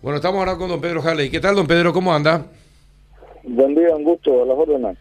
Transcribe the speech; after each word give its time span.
Bueno, 0.00 0.18
estamos 0.18 0.38
ahora 0.38 0.56
con 0.56 0.68
don 0.68 0.80
Pedro 0.80 1.02
Jaley. 1.02 1.28
¿Qué 1.28 1.40
tal, 1.40 1.56
don 1.56 1.66
Pedro? 1.66 1.92
¿Cómo 1.92 2.14
anda? 2.14 2.46
Buen 3.42 3.74
día, 3.74 3.96
un 3.96 4.04
gusto, 4.04 4.44
a 4.44 4.46
las 4.46 4.56
órdenes. 4.56 4.96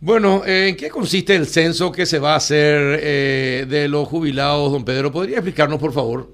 Bueno, 0.00 0.42
¿en 0.44 0.76
qué 0.76 0.88
consiste 0.88 1.36
el 1.36 1.46
censo 1.46 1.92
que 1.92 2.06
se 2.06 2.18
va 2.18 2.32
a 2.32 2.36
hacer 2.36 2.98
eh, 3.00 3.66
de 3.68 3.86
los 3.86 4.08
jubilados, 4.08 4.72
don 4.72 4.84
Pedro? 4.84 5.12
¿Podría 5.12 5.36
explicarnos, 5.36 5.78
por 5.78 5.92
favor? 5.92 6.26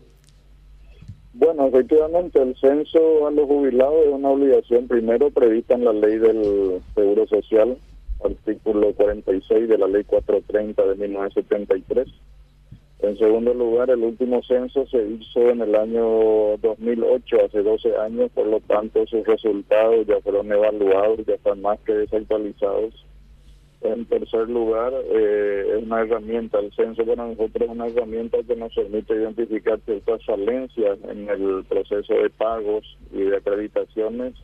Bueno, 1.35 1.67
efectivamente, 1.67 2.41
el 2.41 2.57
censo 2.57 3.27
a 3.27 3.31
los 3.31 3.45
jubilados 3.45 4.07
es 4.07 4.13
una 4.13 4.31
obligación 4.31 4.89
primero 4.89 5.31
prevista 5.31 5.75
en 5.75 5.85
la 5.85 5.93
ley 5.93 6.17
del 6.17 6.81
Seguro 6.95 7.27
Social, 7.27 7.77
artículo 8.25 8.95
46 8.95 9.69
de 9.69 9.77
la 9.77 9.87
ley 9.87 10.05
430 10.05 10.83
de 10.83 10.95
1973 10.95 12.09
en 13.01 13.19
segundo 13.19 13.53
lugar, 13.53 13.91
el 13.91 14.03
último 14.03 14.43
censo 14.43 14.87
se 14.87 15.07
hizo 15.07 15.51
en 15.51 15.61
el 15.61 15.75
año 15.75 16.57
2008, 16.63 17.37
hace 17.45 17.63
12 17.63 17.97
años, 17.99 18.31
por 18.33 18.47
lo 18.47 18.61
tanto 18.61 19.07
sus 19.07 19.27
resultados 19.27 20.07
ya 20.07 20.19
fueron 20.23 20.51
evaluados, 20.51 21.19
ya 21.27 21.35
están 21.35 21.61
más 21.61 21.79
que 21.81 21.93
desactualizados. 21.93 22.95
En 23.83 24.07
tercer 24.07 24.49
lugar, 24.49 24.95
eh, 24.95 25.75
es 25.77 25.83
una 25.83 26.01
herramienta, 26.01 26.59
el 26.59 26.73
censo 26.73 27.05
para 27.05 27.27
nosotros 27.27 27.69
es 27.69 27.69
una 27.69 27.87
herramienta 27.87 28.39
que 28.43 28.57
nos 28.57 28.75
permite 28.75 29.15
identificar 29.15 29.79
ciertas 29.85 30.25
falencias 30.25 30.99
en 31.05 31.29
el 31.29 31.65
proceso 31.69 32.15
de 32.15 32.31
pagos 32.31 32.97
y 33.13 33.21
de 33.25 33.37
acreditaciones 33.37 34.35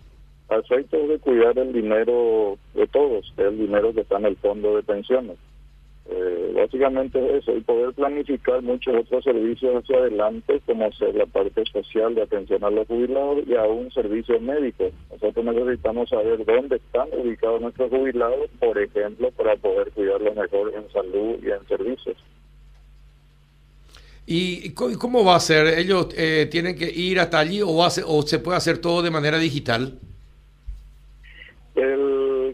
a 0.51 0.57
efectos 0.57 1.09
de 1.09 1.19
cuidar 1.19 1.59
el 1.59 1.73
dinero 1.73 2.59
de 2.75 2.87
todos, 2.87 3.33
el 3.39 3.59
dinero 3.59 3.95
que 3.95 4.03
está 4.03 4.19
en 4.19 4.27
el 4.27 4.37
fondo 4.37 4.77
de 4.77 4.83
pensiones. 4.83 5.39
Eh, 6.11 6.53
básicamente 6.55 7.19
es 7.19 7.43
eso, 7.43 7.57
y 7.57 7.61
poder 7.61 7.93
planificar 7.95 8.61
muchos 8.63 8.95
otros 8.95 9.23
servicios 9.23 9.77
hacia 9.77 9.99
adelante, 9.99 10.61
como 10.67 10.91
ser 10.93 11.15
la 11.15 11.27
parte 11.27 11.65
social 11.67 12.15
de 12.15 12.23
atención 12.23 12.65
a 12.65 12.71
los 12.71 12.87
jubilados 12.89 13.45
y 13.47 13.55
aún 13.55 13.91
servicios 13.93 14.41
médicos. 14.43 14.93
Nosotros 15.13 15.45
necesitamos 15.45 16.09
saber 16.09 16.45
dónde 16.45 16.77
están 16.77 17.09
ubicados 17.17 17.61
nuestros 17.61 17.91
jubilados, 17.91 18.51
por 18.59 18.79
ejemplo, 18.79 19.31
para 19.31 19.57
poder 19.57 19.91
cuidarlos 19.93 20.35
mejor 20.35 20.73
en 20.75 20.93
salud 20.93 21.39
y 21.43 21.51
en 21.51 21.67
servicios. 21.69 22.17
¿Y 24.27 24.71
cómo 24.73 25.25
va 25.25 25.37
a 25.37 25.41
ser? 25.41 25.79
¿Ellos 25.79 26.09
eh, 26.17 26.49
tienen 26.51 26.77
que 26.77 26.89
ir 26.89 27.21
hasta 27.21 27.39
allí 27.39 27.61
o, 27.61 27.69
o 27.69 28.23
se 28.23 28.39
puede 28.39 28.57
hacer 28.57 28.79
todo 28.79 29.03
de 29.03 29.11
manera 29.11 29.39
digital? 29.39 29.99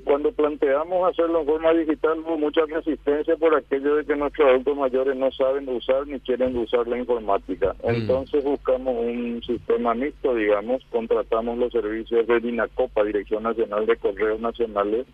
Cuando 0.09 0.33
planteamos 0.33 1.07
hacerlo 1.11 1.41
en 1.41 1.47
forma 1.47 1.75
digital 1.75 2.21
hubo 2.21 2.39
mucha 2.39 2.63
resistencia 2.65 3.37
por 3.37 3.55
aquello 3.55 3.97
de 3.97 4.07
que 4.07 4.17
nuestros 4.17 4.49
adultos 4.49 4.75
mayores 4.75 5.15
no 5.17 5.31
saben 5.31 5.69
usar 5.69 6.07
ni 6.07 6.19
quieren 6.21 6.57
usar 6.57 6.89
la 6.89 6.97
informática. 6.97 7.75
Mm. 7.85 7.89
Entonces 7.91 8.43
buscamos 8.43 8.97
un 8.97 9.43
sistema 9.47 9.93
mixto, 9.93 10.35
digamos, 10.35 10.83
contratamos 10.91 11.59
los 11.59 11.71
servicios 11.71 12.27
de 12.27 12.41
DINACOPA, 12.41 13.05
Dirección 13.05 13.43
Nacional 13.43 13.85
de 13.85 13.97
Correos 13.97 14.41
Nacionales 14.41 15.07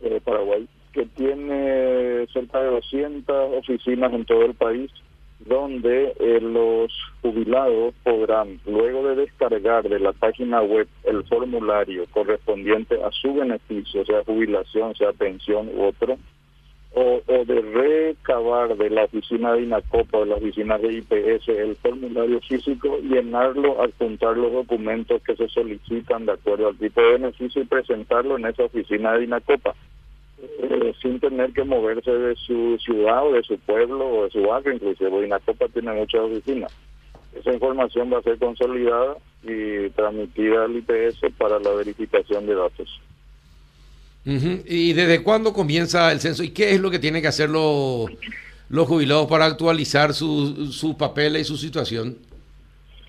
de 0.00 0.20
Paraguay, 0.20 0.68
que 0.92 1.04
tiene 1.06 2.24
cerca 2.32 2.60
de 2.62 2.70
200 2.70 3.58
oficinas 3.58 4.12
en 4.12 4.24
todo 4.24 4.44
el 4.44 4.54
país 4.54 4.88
donde 5.46 6.14
eh, 6.18 6.40
los 6.40 6.92
jubilados 7.20 7.94
podrán, 8.02 8.60
luego 8.66 9.08
de 9.08 9.16
descargar 9.16 9.88
de 9.88 9.98
la 9.98 10.12
página 10.12 10.62
web 10.62 10.88
el 11.04 11.24
formulario 11.24 12.04
correspondiente 12.10 13.02
a 13.02 13.10
su 13.10 13.34
beneficio, 13.34 14.04
sea 14.04 14.24
jubilación, 14.24 14.94
sea 14.94 15.12
pensión 15.12 15.68
u 15.74 15.84
otro, 15.84 16.18
o, 16.94 17.22
de 17.26 17.60
recabar 17.62 18.76
de 18.76 18.90
la 18.90 19.04
oficina 19.04 19.52
de 19.54 19.62
INACOPA 19.62 20.18
o 20.18 20.20
de 20.20 20.26
la 20.26 20.36
oficina 20.36 20.78
de 20.78 20.92
IPS 20.92 21.48
el 21.48 21.76
formulario 21.76 22.40
físico, 22.40 22.98
llenarlo, 22.98 23.80
adjuntar 23.82 24.36
los 24.36 24.52
documentos 24.52 25.22
que 25.22 25.34
se 25.34 25.48
solicitan 25.48 26.26
de 26.26 26.32
acuerdo 26.32 26.68
al 26.68 26.76
tipo 26.76 27.00
de 27.00 27.12
beneficio 27.12 27.62
y 27.62 27.66
presentarlo 27.66 28.36
en 28.36 28.46
esa 28.46 28.64
oficina 28.64 29.14
de 29.14 29.24
INACOPA. 29.24 29.74
Eh, 30.42 30.92
sin 31.00 31.20
tener 31.20 31.52
que 31.52 31.62
moverse 31.62 32.10
de 32.10 32.34
su 32.34 32.76
ciudad 32.78 33.24
o 33.24 33.32
de 33.32 33.44
su 33.44 33.56
pueblo 33.58 34.08
o 34.08 34.24
de 34.24 34.30
su 34.30 34.42
barrio, 34.42 34.72
inclusive 34.72 35.24
Inacopa 35.24 35.68
tiene 35.68 35.92
muchas 35.92 36.22
oficinas. 36.22 36.72
Esa 37.32 37.52
información 37.52 38.12
va 38.12 38.18
a 38.18 38.22
ser 38.22 38.38
consolidada 38.38 39.16
y 39.44 39.88
transmitida 39.90 40.64
al 40.64 40.76
IPS 40.76 41.20
para 41.38 41.60
la 41.60 41.70
verificación 41.70 42.46
de 42.46 42.54
datos. 42.56 43.00
¿Y 44.24 44.92
desde 44.92 45.22
cuándo 45.22 45.52
comienza 45.52 46.10
el 46.12 46.20
censo 46.20 46.42
y 46.42 46.50
qué 46.50 46.70
es 46.72 46.80
lo 46.80 46.90
que 46.90 46.98
tienen 46.98 47.22
que 47.22 47.28
hacer 47.28 47.48
los, 47.48 48.10
los 48.68 48.88
jubilados 48.88 49.26
para 49.28 49.46
actualizar 49.46 50.12
sus 50.12 50.76
su 50.76 50.96
papeles 50.96 51.42
y 51.42 51.44
su 51.44 51.56
situación? 51.56 52.18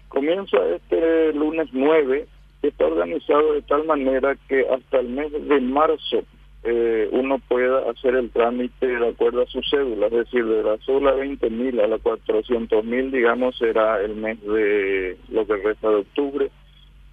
Comienza 0.08 0.58
este 0.76 1.34
lunes 1.34 1.68
9, 1.72 2.28
está 2.62 2.86
organizado 2.86 3.54
de 3.54 3.62
tal 3.64 3.86
manera 3.86 4.36
que 4.48 4.66
hasta 4.70 5.00
el 5.00 5.10
mes 5.10 5.32
de 5.32 5.62
marzo 5.62 6.24
eh, 6.66 7.10
uno 7.12 7.40
pueda 7.40 7.90
hacer 7.90 8.16
el 8.16 8.30
trámite 8.30 8.88
de 8.88 9.08
acuerdo 9.08 9.42
a 9.42 9.48
su 9.48 9.62
cédula, 9.70 10.08
es 10.08 10.14
decir, 10.14 10.46
de 10.46 10.64
la 10.64 10.78
cédula 10.86 11.12
20 11.12 11.50
mil 11.50 11.80
a 11.82 11.88
la 11.88 11.98
400 11.98 12.86
mil, 12.86 13.12
digamos, 13.12 13.58
será 13.58 14.02
el 14.02 14.16
mes 14.16 14.42
de 14.42 15.18
lo 15.30 15.46
que 15.46 15.58
resta 15.58 15.90
de 15.90 15.96
octubre. 15.96 16.52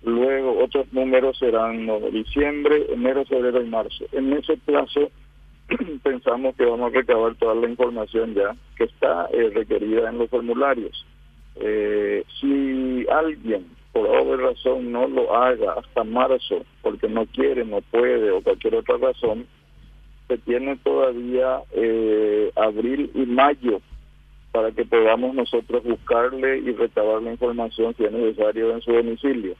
Luego 0.05 0.63
otros 0.63 0.93
números 0.93 1.37
serán 1.39 1.89
diciembre, 2.13 2.87
enero, 2.91 3.25
febrero 3.25 3.61
y 3.61 3.69
marzo. 3.69 4.05
En 4.13 4.33
ese 4.33 4.57
plazo 4.57 5.11
pensamos 6.03 6.55
que 6.55 6.65
vamos 6.65 6.93
a 6.93 6.97
recabar 6.97 7.35
toda 7.35 7.55
la 7.57 7.69
información 7.69 8.35
ya 8.35 8.55
que 8.77 8.85
está 8.85 9.29
eh, 9.33 9.51
requerida 9.53 10.09
en 10.09 10.19
los 10.19 10.31
formularios. 10.31 11.05
Eh, 11.57 12.25
si 12.41 13.05
alguien 13.11 13.67
por 13.93 14.09
alguna 14.09 14.51
razón 14.51 14.93
no 14.93 15.09
lo 15.09 15.35
haga 15.35 15.75
hasta 15.75 16.05
marzo 16.05 16.65
porque 16.83 17.09
no 17.09 17.27
quiere, 17.27 17.65
no 17.65 17.81
puede 17.81 18.31
o 18.31 18.41
cualquier 18.41 18.77
otra 18.77 18.97
razón, 18.99 19.47
se 20.29 20.39
tiene 20.39 20.77
todavía 20.77 21.61
eh, 21.73 22.53
abril 22.55 23.11
y 23.15 23.27
mayo 23.27 23.81
para 24.53 24.71
que 24.73 24.85
podamos 24.85 25.35
nosotros 25.35 25.83
buscarle 25.85 26.59
y 26.59 26.73
recabar 26.73 27.23
la 27.23 27.33
información 27.33 27.95
si 27.97 28.05
es 28.05 28.13
necesario 28.13 28.73
en 28.73 28.81
su 28.83 28.93
domicilio. 28.93 29.55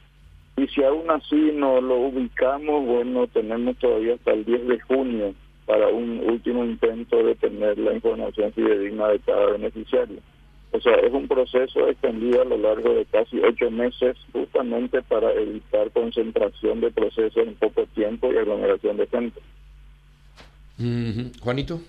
Y 0.57 0.67
si 0.67 0.83
aún 0.83 1.09
así 1.09 1.51
no 1.53 1.81
lo 1.81 1.95
ubicamos, 1.95 2.85
bueno, 2.85 3.27
tenemos 3.27 3.77
todavía 3.77 4.15
hasta 4.15 4.31
el 4.31 4.45
10 4.45 4.67
de 4.67 4.79
junio 4.81 5.33
para 5.65 5.87
un 5.87 6.19
último 6.25 6.65
intento 6.65 7.23
de 7.23 7.35
tener 7.35 7.77
la 7.77 7.93
información 7.93 8.51
fidedigna 8.51 9.07
de 9.07 9.19
cada 9.19 9.51
beneficiario. 9.51 10.17
O 10.73 10.79
sea, 10.79 10.95
es 10.95 11.11
un 11.11 11.27
proceso 11.27 11.87
extendido 11.89 12.41
a 12.41 12.45
lo 12.45 12.57
largo 12.57 12.93
de 12.93 13.05
casi 13.05 13.39
ocho 13.39 13.69
meses 13.69 14.15
justamente 14.31 15.01
para 15.01 15.33
evitar 15.33 15.91
concentración 15.91 16.79
de 16.79 16.91
procesos 16.91 17.45
en 17.45 17.55
poco 17.55 17.85
tiempo 17.87 18.31
y 18.31 18.37
aglomeración 18.37 18.97
de 18.97 19.07
gente. 19.07 19.41
Juanito. 21.41 21.81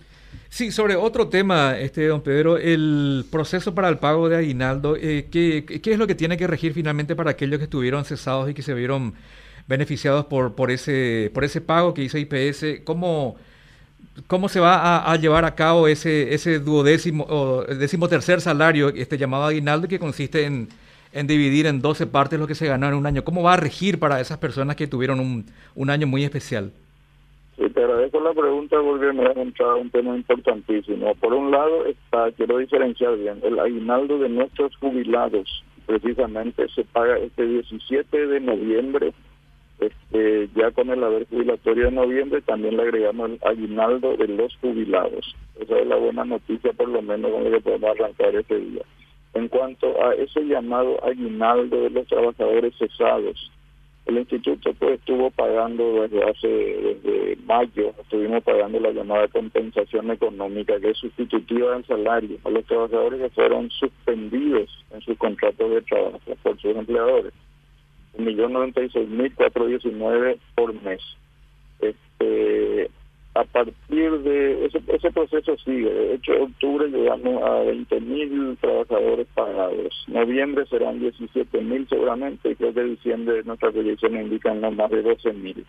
Sí, 0.49 0.71
sobre 0.71 0.97
otro 0.97 1.29
tema, 1.29 1.79
este 1.79 2.07
don 2.07 2.23
Pedro, 2.23 2.59
el 2.59 3.25
proceso 3.31 3.75
para 3.75 3.89
el 3.89 3.99
pago 3.99 4.29
de 4.29 4.37
aguinaldo, 4.37 4.97
eh, 4.97 5.29
¿qué, 5.31 5.65
¿qué, 5.65 5.93
es 5.93 5.99
lo 5.99 6.07
que 6.07 6.15
tiene 6.15 6.37
que 6.37 6.47
regir 6.47 6.75
finalmente 6.75 7.17
para 7.17 7.31
aquellos 7.31 7.59
que 7.59 7.65
estuvieron 7.65 8.05
cesados 8.05 8.51
y 8.51 8.55
que 8.55 8.63
se 8.63 8.75
vieron 8.75 9.15
beneficiados 9.67 10.27
por, 10.27 10.55
por, 10.55 10.71
ese, 10.71 11.31
por 11.33 11.45
ese 11.45 11.61
pago 11.61 11.95
que 11.95 12.03
hizo 12.03 12.19
IPS? 12.19 12.83
¿Cómo, 12.85 13.37
¿Cómo 14.27 14.49
se 14.49 14.61
va 14.61 15.11
a, 15.11 15.17
llevar 15.17 15.47
a 15.47 15.55
cabo 15.55 15.89
ese, 15.89 16.35
ese 16.35 16.59
duodécimo 16.59 17.25
o 17.29 17.65
décimo 17.65 18.09
tercer 18.09 18.43
salario, 18.43 18.91
este 18.91 19.17
llamado 19.17 19.45
aguinaldo, 19.45 19.89
que 19.89 19.99
consiste 19.99 20.45
en, 20.45 20.69
dividir 21.27 21.67
en 21.67 21.81
12 21.81 22.07
partes 22.07 22.39
lo 22.39 22.47
que 22.47 22.55
se 22.55 22.67
ganó 22.67 22.89
en 22.89 22.95
un 22.95 23.07
año? 23.07 23.25
¿Cómo 23.25 23.43
va 23.43 23.55
a 23.55 23.57
regir 23.57 23.99
para 23.99 24.21
esas 24.21 24.37
personas 24.37 24.77
que 24.77 24.87
tuvieron 24.87 25.19
un, 25.19 25.47
un 25.75 25.91
año 25.91 26.07
muy 26.07 26.25
especial? 26.25 26.73
Sí, 27.57 27.71
te 27.71 27.85
agradezco 27.85 28.21
la 28.21 28.35
pregunta 28.35 28.77
porque 28.83 29.13
me 29.13 29.27
ha 29.27 29.33
entrado 29.33 29.79
un 29.79 29.91
tema 29.91 30.15
importantísimo. 30.15 31.15
Por 31.15 31.33
un 31.33 31.51
lado, 31.51 31.87
está, 31.87 32.31
quiero 32.33 32.59
diferenciar 32.59 33.17
bien, 33.17 33.41
el 33.43 33.59
aguinaldo 33.59 34.19
de 34.19 34.29
nuestros 34.29 34.77
jubilados 34.77 35.65
precisamente 35.87 36.69
se 36.75 36.85
paga 36.85 37.19
este 37.19 37.47
17 37.47 38.27
de 38.27 38.41
noviembre 38.41 39.13
este, 39.87 40.49
ya 40.55 40.71
con 40.71 40.91
el 40.91 41.03
haber 41.03 41.27
jubilatorio 41.29 41.87
de 41.87 41.93
noviembre 41.93 42.41
también 42.43 42.77
le 42.77 42.83
agregamos 42.83 43.31
el 43.31 43.39
aguinaldo 43.43 44.17
de 44.17 44.29
los 44.29 44.57
jubilados. 44.57 45.35
Esa 45.61 45.79
es 45.79 45.87
la 45.87 45.97
buena 45.97 46.25
noticia 46.25 46.73
por 46.73 46.89
lo 46.89 47.03
menos 47.03 47.31
con 47.31 47.45
lo 47.45 47.51
que 47.51 47.61
podemos 47.61 47.91
arrancar 47.91 48.35
este 48.35 48.59
día. 48.59 48.83
En 49.35 49.49
cuanto 49.49 49.87
a 50.05 50.15
ese 50.15 50.43
llamado 50.43 51.03
aguinaldo 51.05 51.83
de 51.83 51.91
los 51.91 52.07
trabajadores 52.07 52.75
cesados, 52.79 53.51
el 54.07 54.19
instituto 54.19 54.75
pues 54.75 54.99
estuvo 54.99 55.31
pagando 55.31 56.03
desde 56.03 56.25
hace 56.25 56.49
desde 56.49 57.37
mayo, 57.47 57.95
estuvimos 58.01 58.43
pagando 58.43 58.81
la 58.81 58.91
llamada 58.91 59.29
compensación 59.29 60.11
económica 60.11 60.81
que 60.81 60.91
es 60.91 60.99
sustitutiva 60.99 61.73
del 61.73 61.87
salario 61.87 62.39
a 62.45 62.51
los 62.51 62.65
trabajadores 62.67 63.21
que 63.21 63.31
fueron 63.31 63.71
suspendidos 63.71 64.85
en 64.91 65.01
sus 65.03 65.17
contratos 65.19 65.71
de 65.71 65.83
trabajo 65.83 66.21
por 66.43 66.61
sus 66.61 66.77
empleadores 66.77 67.33
un 68.15 68.25
millón 68.25 68.53
noventa 68.53 68.83
y 68.83 68.91
seis 68.91 69.09
mil 69.09 69.35
cuatro 69.35 69.67
diecinueve 69.67 70.39
por 70.55 70.75
mes. 70.83 71.01
Este, 71.81 72.91
a 73.35 73.45
partir 73.45 74.19
de 74.21 74.67
ese, 74.67 74.83
ese 74.89 75.11
proceso 75.11 75.57
sigue. 75.59 75.91
De 75.91 76.15
hecho, 76.15 76.33
octubre 76.43 76.89
llegamos 76.89 77.43
a 77.43 77.63
20.000 77.65 78.59
trabajadores 78.59 79.27
pagados. 79.35 80.05
Noviembre 80.09 80.67
serán 80.67 81.01
17.000 81.01 81.89
seguramente 81.89 82.51
y 82.51 82.57
creo 82.57 82.75
que 82.75 82.85
diciembre 82.85 83.43
nuestras 83.45 83.73
proyecciones 83.73 84.25
indican 84.25 84.61
no 84.61 84.71
más 84.71 84.91
de 84.91 85.03
12.000. 85.03 85.65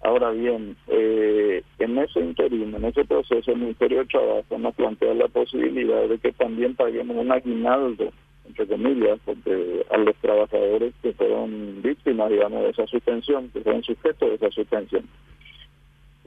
Ahora 0.00 0.30
bien, 0.30 0.76
eh, 0.88 1.62
en 1.78 1.98
ese 1.98 2.20
interín, 2.20 2.74
en 2.74 2.84
ese 2.84 3.04
proceso, 3.04 3.50
el 3.50 3.58
Ministerio 3.58 3.98
de 3.98 4.06
Trabajo 4.06 4.58
nos 4.58 4.74
plantea 4.74 5.14
la 5.14 5.28
posibilidad 5.28 6.08
de 6.08 6.18
que 6.18 6.32
también 6.32 6.74
paguemos 6.76 7.16
un 7.16 7.32
aguinaldo, 7.32 8.12
entre 8.48 8.66
comillas, 8.66 9.18
porque 9.24 9.84
a 9.90 9.98
los 9.98 10.16
trabajadores 10.16 10.94
que 11.02 11.12
fueron 11.12 11.82
víctimas, 11.82 12.30
digamos, 12.30 12.62
de 12.62 12.70
esa 12.70 12.86
suspensión, 12.86 13.50
que 13.50 13.60
fueron 13.60 13.82
sujetos 13.82 14.28
de 14.28 14.34
esa 14.34 14.50
suspensión. 14.50 15.04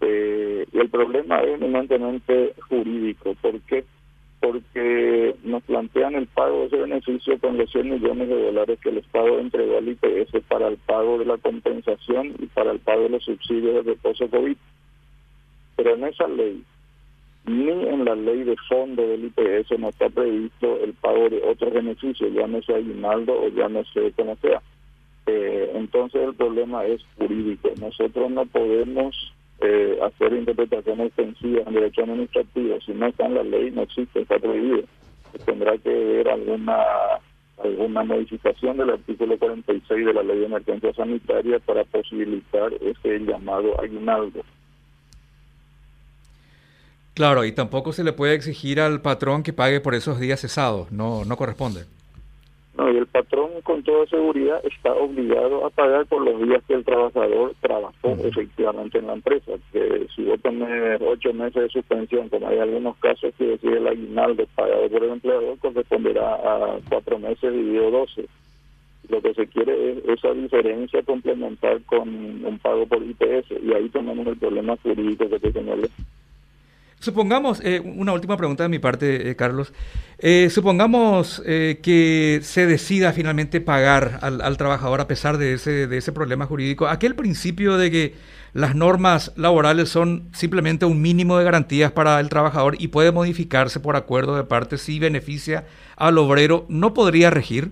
Eh, 0.01 0.65
y 0.71 0.79
el 0.79 0.89
problema 0.89 1.41
es 1.41 1.61
eminentemente 1.61 2.53
jurídico. 2.69 3.35
¿Por 3.41 3.59
qué? 3.61 3.83
Porque 4.39 5.35
nos 5.43 5.61
plantean 5.63 6.15
el 6.15 6.27
pago 6.27 6.61
de 6.61 6.65
ese 6.67 6.77
beneficio 6.77 7.39
con 7.39 7.57
los 7.57 7.71
100 7.71 7.89
millones 7.89 8.29
de 8.29 8.43
dólares 8.43 8.79
que 8.81 8.89
el 8.89 8.97
Estado 8.97 9.39
entregó 9.39 9.77
al 9.77 9.87
IPS 9.87 10.43
para 10.47 10.67
el 10.67 10.77
pago 10.77 11.19
de 11.19 11.25
la 11.25 11.37
compensación 11.37 12.33
y 12.39 12.47
para 12.47 12.71
el 12.71 12.79
pago 12.79 13.03
de 13.03 13.09
los 13.09 13.23
subsidios 13.23 13.75
de 13.75 13.91
reposo 13.93 14.27
COVID. 14.29 14.57
Pero 15.75 15.93
en 15.95 16.03
esa 16.05 16.27
ley, 16.27 16.63
ni 17.45 17.69
en 17.69 18.05
la 18.05 18.15
ley 18.15 18.43
de 18.43 18.55
fondo 18.69 19.01
del 19.01 19.25
IPS 19.25 19.79
no 19.79 19.89
está 19.89 20.09
previsto 20.09 20.79
el 20.83 20.93
pago 20.93 21.29
de 21.29 21.41
otros 21.43 21.73
beneficios, 21.73 22.31
sea 22.65 22.75
aguinaldo 22.75 23.33
o 23.33 23.47
ya 23.49 23.67
no 23.67 23.83
sé 23.85 24.13
cómo 24.15 24.35
sea. 24.37 24.61
Eh, 25.25 25.71
entonces 25.75 26.21
el 26.21 26.35
problema 26.35 26.85
es 26.85 27.01
jurídico. 27.17 27.69
Nosotros 27.79 28.29
no 28.31 28.45
podemos 28.45 29.15
eh, 29.59 29.97
hacer 30.03 30.33
interpretaciones 30.33 31.07
extensivas 31.07 31.67
en 31.67 31.73
derecho 31.73 32.03
administrativo. 32.03 32.79
Si 32.81 32.93
no 32.93 33.07
está 33.07 33.25
en 33.25 33.35
la 33.35 33.43
ley, 33.43 33.71
no 33.71 33.83
existe, 33.83 34.21
está 34.21 34.39
prohibido. 34.39 34.83
Tendrá 35.45 35.77
que 35.77 35.89
haber 35.89 36.29
alguna 36.29 36.83
alguna 37.63 38.03
modificación 38.03 38.77
del 38.77 38.89
artículo 38.89 39.37
46 39.37 40.05
de 40.05 40.13
la 40.13 40.23
ley 40.23 40.39
de 40.39 40.45
emergencia 40.45 40.93
sanitaria 40.93 41.59
para 41.59 41.83
posibilitar 41.83 42.73
ese 42.81 43.19
llamado 43.19 43.79
aguinaldo. 43.79 44.41
Claro, 47.21 47.45
y 47.45 47.51
tampoco 47.51 47.93
se 47.93 48.03
le 48.03 48.13
puede 48.13 48.33
exigir 48.33 48.81
al 48.81 48.99
patrón 48.99 49.43
que 49.43 49.53
pague 49.53 49.79
por 49.79 49.93
esos 49.93 50.19
días 50.19 50.41
cesados, 50.41 50.91
no, 50.91 51.23
no 51.23 51.37
corresponde. 51.37 51.81
No, 52.75 52.91
y 52.91 52.97
el 52.97 53.05
patrón 53.05 53.61
con 53.61 53.83
toda 53.83 54.07
seguridad 54.07 54.59
está 54.65 54.91
obligado 54.93 55.63
a 55.63 55.69
pagar 55.69 56.07
por 56.07 56.23
los 56.23 56.41
días 56.41 56.63
que 56.67 56.73
el 56.73 56.83
trabajador 56.83 57.53
trabajó 57.61 58.17
efectivamente 58.23 58.97
en 58.97 59.05
la 59.05 59.13
empresa. 59.13 59.51
Que 59.71 60.07
si 60.15 60.23
vos 60.23 60.41
tenés 60.41 60.99
ocho 60.99 61.31
meses 61.31 61.61
de 61.61 61.69
suspensión, 61.69 62.27
como 62.27 62.47
hay 62.47 62.57
algunos 62.57 62.97
casos 62.97 63.31
que 63.37 63.45
decide 63.45 63.77
el 63.77 63.87
aguinaldo 63.87 64.43
pagado 64.55 64.89
por 64.89 65.03
el 65.03 65.11
empleador, 65.11 65.59
corresponderá 65.59 66.33
a 66.33 66.79
cuatro 66.89 67.19
meses 67.19 67.53
dividido 67.53 67.91
doce. 67.91 68.25
Lo 69.09 69.21
que 69.21 69.35
se 69.35 69.45
quiere 69.45 69.91
es 69.91 69.97
esa 70.17 70.33
diferencia 70.33 71.03
complementar 71.03 71.83
con 71.83 72.09
un 72.43 72.57
pago 72.57 72.87
por 72.87 73.03
IPS 73.03 73.61
y 73.61 73.73
ahí 73.73 73.89
tenemos 73.89 74.25
el 74.25 74.37
problema 74.37 74.75
jurídico 74.77 75.29
que 75.29 75.39
te 75.39 75.51
señalé. 75.51 75.87
Supongamos, 77.01 77.61
eh, 77.63 77.81
una 77.83 78.13
última 78.13 78.37
pregunta 78.37 78.61
de 78.61 78.69
mi 78.69 78.77
parte, 78.77 79.31
eh, 79.31 79.35
Carlos. 79.35 79.73
Eh, 80.19 80.51
supongamos 80.51 81.41
que 81.43 82.39
se 82.43 82.67
decida 82.67 83.11
finalmente 83.11 83.59
pagar 83.59 84.19
al, 84.21 84.55
trabajador 84.57 85.01
a 85.01 85.07
pesar 85.07 85.39
de 85.39 85.53
ese, 85.53 85.87
de 85.87 85.97
ese 85.97 86.11
problema 86.11 86.45
jurídico. 86.45 86.87
Aquel 86.87 87.15
principio 87.15 87.77
de 87.77 87.89
que 87.89 88.15
las 88.53 88.75
normas 88.75 89.31
laborales 89.35 89.89
son 89.89 90.29
simplemente 90.31 90.85
un 90.85 91.01
mínimo 91.01 91.39
de 91.39 91.43
garantías 91.43 91.91
para 91.91 92.19
el 92.19 92.29
trabajador 92.29 92.75
y 92.77 92.89
puede 92.89 93.11
modificarse 93.11 93.79
por 93.79 93.95
acuerdo 93.95 94.35
de 94.35 94.43
parte 94.43 94.77
si 94.77 94.99
beneficia 94.99 95.65
al 95.95 96.19
obrero, 96.19 96.67
¿no 96.69 96.93
podría 96.93 97.31
regir? 97.31 97.71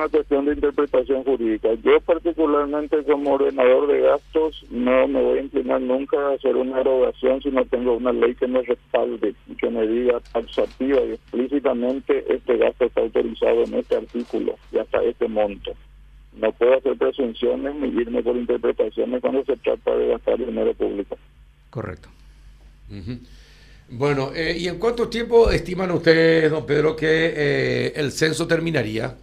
Una 0.00 0.08
cuestión 0.08 0.46
de 0.46 0.54
interpretación 0.54 1.24
jurídica. 1.24 1.74
Yo 1.84 2.00
particularmente 2.00 3.04
como 3.04 3.34
ordenador 3.34 3.86
de 3.86 4.00
gastos 4.00 4.64
no 4.70 5.06
me 5.06 5.20
voy 5.20 5.38
a 5.40 5.42
inclinar 5.42 5.78
nunca 5.82 6.16
a 6.16 6.32
hacer 6.32 6.56
una 6.56 6.80
erogación 6.80 7.42
si 7.42 7.50
no 7.50 7.66
tengo 7.66 7.98
una 7.98 8.10
ley 8.10 8.34
que 8.34 8.46
me 8.46 8.62
respalde 8.62 9.34
y 9.46 9.54
que 9.56 9.68
me 9.68 9.86
diga 9.86 10.18
taxativa 10.32 11.02
y 11.02 11.12
explícitamente 11.12 12.24
este 12.32 12.56
gasto 12.56 12.86
está 12.86 13.02
autorizado 13.02 13.64
en 13.64 13.74
este 13.74 13.96
artículo 13.96 14.56
y 14.72 14.78
hasta 14.78 15.02
este 15.02 15.28
monto. 15.28 15.72
No 16.32 16.50
puedo 16.52 16.78
hacer 16.78 16.96
presunciones 16.96 17.74
ni 17.74 17.88
irme 18.00 18.22
por 18.22 18.36
interpretaciones 18.36 19.20
cuando 19.20 19.44
se 19.44 19.58
trata 19.58 19.94
de 19.94 20.08
gastar 20.08 20.38
dinero 20.38 20.72
público. 20.72 21.18
Correcto. 21.68 22.08
Bueno, 23.90 24.30
eh, 24.34 24.56
¿y 24.58 24.66
en 24.66 24.78
cuánto 24.78 25.10
tiempo 25.10 25.50
estiman 25.50 25.90
ustedes, 25.90 26.50
don 26.50 26.64
Pedro, 26.64 26.96
que 26.96 27.34
eh, 27.36 27.92
el 27.96 28.12
censo 28.12 28.46
terminaría? 28.46 29.14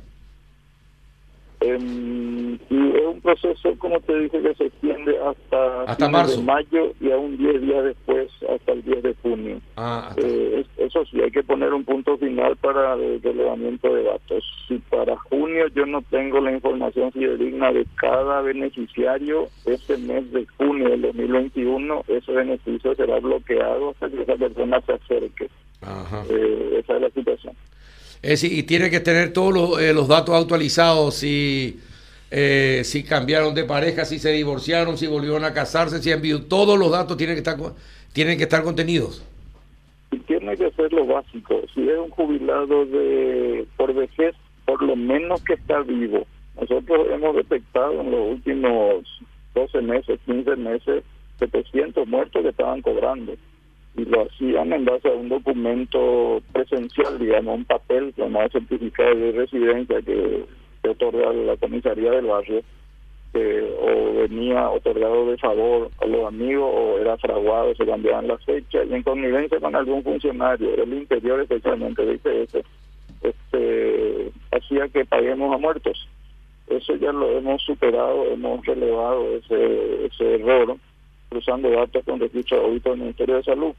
Em, 1.76 2.54
y 2.70 2.96
es 2.96 3.06
un 3.06 3.22
proceso, 3.22 3.76
como 3.78 4.00
te 4.02 4.18
dije, 4.20 4.42
que 4.42 4.56
se 4.56 4.66
extiende 4.66 5.18
hasta, 5.20 5.84
hasta 5.84 6.10
marzo. 6.10 6.38
de 6.38 6.44
mayo 6.44 6.94
y 7.00 7.12
aún 7.12 7.38
10 7.38 7.62
días 7.62 7.84
después, 7.84 8.30
hasta 8.50 8.72
el 8.72 8.84
10 8.84 9.04
de 9.04 9.16
junio. 9.22 9.62
Ah, 9.76 10.14
eh, 10.18 10.66
eso 10.78 11.04
sí, 11.06 11.22
hay 11.22 11.32
que 11.32 11.44
poner 11.44 11.74
un 11.74 11.84
punto 11.84 12.18
final 12.18 12.56
para 12.58 12.94
el 12.94 13.22
relevamiento 13.22 13.94
de 13.94 14.04
datos. 14.04 14.44
Si 14.68 14.78
para 14.78 15.18
junio 15.18 15.68
yo 15.76 15.86
no 15.86 16.02
tengo 16.04 16.40
la 16.40 16.52
información 16.52 17.12
fidedigna 17.12 17.72
de 17.72 17.86
cada 17.96 18.42
beneficiario, 18.42 19.48
ese 19.66 19.98
mes 19.98 20.32
de 20.32 20.46
junio 20.58 20.90
del 20.90 21.02
2021, 21.02 22.04
ese 22.08 22.32
beneficio 22.32 22.96
será 22.96 23.20
bloqueado 23.20 23.92
hasta 23.92 24.10
que 24.10 24.22
esa 24.22 24.36
persona 24.36 24.82
se 24.82 24.94
acerque. 24.94 25.50
Eh, 26.30 26.80
esa 26.80 26.96
es 26.96 27.02
la 27.02 27.10
situación. 27.12 27.54
Es 28.22 28.44
y 28.44 28.64
tiene 28.64 28.90
que 28.90 29.00
tener 29.00 29.34
todos 29.34 29.54
los, 29.54 29.82
eh, 29.82 29.94
los 29.94 30.08
datos 30.08 30.36
actualizados, 30.36 31.16
si, 31.16 31.80
eh, 32.32 32.82
si 32.84 33.04
cambiaron 33.04 33.54
de 33.54 33.64
pareja, 33.64 34.06
si 34.06 34.20
se 34.20 34.32
divorciaron, 34.32 34.98
si 34.98 35.08
volvieron 35.08 35.46
a 35.46 35.54
casarse, 35.54 36.02
si 36.02 36.14
vivido, 36.16 36.44
todos 36.44 36.78
los 36.78 36.92
datos 36.92 37.18
tienen 37.18 37.36
que 37.36 37.40
estar, 37.40 37.58
tienen 38.14 38.38
que 38.38 38.44
estar 38.44 38.64
contenidos. 38.64 39.24
Y 40.12 40.20
tiene 40.20 40.56
que 40.58 40.72
ser 40.72 40.92
lo 40.94 41.06
básico. 41.06 41.62
Si 41.74 41.88
es 41.88 41.98
un 41.98 42.10
jubilado 42.10 42.86
de 42.86 43.66
por 43.76 43.94
vejez, 43.94 44.36
por 44.66 44.82
lo 44.82 44.96
menos 44.96 45.42
que 45.44 45.54
está 45.54 45.82
vivo. 45.82 46.26
Nosotros 46.60 47.08
hemos 47.12 47.36
detectado 47.36 48.02
en 48.02 48.12
los 48.12 48.32
últimos 48.32 49.06
12 49.54 49.82
meses, 49.82 50.20
15 50.26 50.56
meses, 50.56 51.04
700 51.40 52.08
muertos 52.08 52.42
que 52.42 52.50
estaban 52.50 52.82
cobrando 52.82 53.34
y 53.98 54.06
lo 54.06 54.22
hacían 54.22 54.72
en 54.72 54.86
base 54.86 55.10
a 55.10 55.14
un 55.14 55.28
documento 55.28 56.42
presencial, 56.54 57.18
digamos, 57.20 57.58
un 57.58 57.66
papel 57.66 58.14
llamado 58.16 58.48
certificado 58.50 59.16
de 59.16 59.32
residencia 59.32 60.02
que, 60.04 60.46
que 60.84 60.90
otorga 60.90 61.34
la 61.34 61.58
comisaría 61.58 62.12
del 62.12 62.28
barrio, 62.28 62.62
o 63.80 64.14
venía 64.14 64.70
otorgado 64.70 65.30
de 65.30 65.38
favor 65.38 65.92
a 66.02 66.06
los 66.06 66.26
amigos 66.26 66.70
o 66.74 67.00
era 67.00 67.18
fraguado, 67.18 67.76
se 67.76 67.86
cambiaban 67.86 68.28
las 68.28 68.44
fechas 68.44 68.88
y 68.90 68.94
en 68.94 69.04
connivencia 69.04 69.60
con 69.60 69.76
algún 69.76 70.04
funcionario 70.04 70.76
del 70.76 70.94
interior 70.94 71.42
especialmente 71.42 72.06
de 72.06 72.14
IPS, 72.14 72.66
este, 73.22 74.32
hacía 74.52 74.88
que 74.90 75.06
paguemos 75.06 75.54
a 75.54 75.58
muertos. 75.58 76.08
Eso 76.68 76.96
ya 76.96 77.12
lo 77.12 77.30
hemos 77.38 77.62
superado, 77.64 78.26
hemos 78.26 78.66
relevado 78.66 79.26
ese, 79.38 80.36
error 80.36 80.78
cruzando 81.30 81.70
datos 81.70 82.04
con 82.06 82.20
registro 82.20 82.62
audito 82.62 82.92
del 82.92 83.00
Ministerio 83.00 83.36
de 83.36 83.44
Salud 83.44 83.74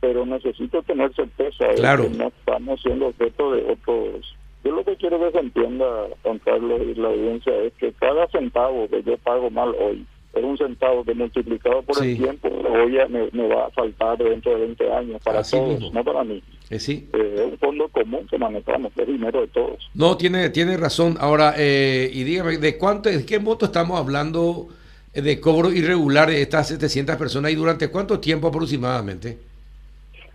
pero 0.00 0.26
necesito 0.26 0.82
tener 0.82 1.14
certeza 1.14 1.66
de 1.66 1.74
que 1.76 2.16
no 2.16 2.28
estamos 2.28 2.80
siendo 2.82 3.08
objeto 3.08 3.52
de 3.52 3.72
otros. 3.72 4.36
Yo 4.64 4.72
lo 4.72 4.84
que 4.84 4.96
quiero 4.96 5.18
que 5.20 5.32
se 5.32 5.38
entienda, 5.38 5.86
Juan 6.22 6.38
Carlos 6.40 6.80
y 6.82 6.94
la 6.94 7.08
audiencia, 7.08 7.54
es 7.62 7.72
que 7.74 7.92
cada 7.92 8.26
centavo 8.28 8.88
que 8.88 9.02
yo 9.02 9.16
pago 9.18 9.50
mal 9.50 9.74
hoy 9.78 10.04
es 10.36 10.44
un 10.44 10.58
centavo 10.58 11.02
que 11.04 11.14
multiplicado 11.14 11.82
por 11.82 12.04
el 12.04 12.16
tiempo 12.16 12.48
hoy 12.48 12.98
me, 13.08 13.28
me, 13.32 13.48
va 13.48 13.66
a 13.66 13.70
faltar 13.70 14.18
dentro 14.18 14.52
de 14.52 14.58
20 14.58 14.92
años 14.92 15.22
para 15.24 15.42
todos, 15.42 15.92
no 15.92 16.04
para 16.04 16.24
mí. 16.24 16.42
Eh, 16.68 16.78
sí. 16.78 17.08
Eh, 17.12 17.34
es 17.36 17.52
un 17.52 17.58
fondo 17.58 17.88
común 17.88 18.26
que 18.28 18.36
manejamos, 18.36 18.92
es 18.96 19.06
dinero 19.06 19.40
de 19.40 19.46
todos. 19.48 19.90
No, 19.94 20.16
tiene, 20.16 20.50
tiene 20.50 20.76
razón. 20.76 21.16
Ahora, 21.20 21.54
eh, 21.56 22.10
y 22.12 22.24
dígame, 22.24 22.58
¿de 22.58 22.76
cuánto, 22.76 23.08
de 23.08 23.24
qué 23.24 23.38
monto 23.38 23.66
estamos 23.66 23.98
hablando 23.98 24.68
de 25.14 25.40
cobro 25.40 25.72
irregular 25.72 26.28
de 26.28 26.42
estas 26.42 26.68
700 26.68 27.16
personas 27.16 27.52
y 27.52 27.54
durante 27.54 27.88
cuánto 27.88 28.20
tiempo 28.20 28.48
aproximadamente? 28.48 29.38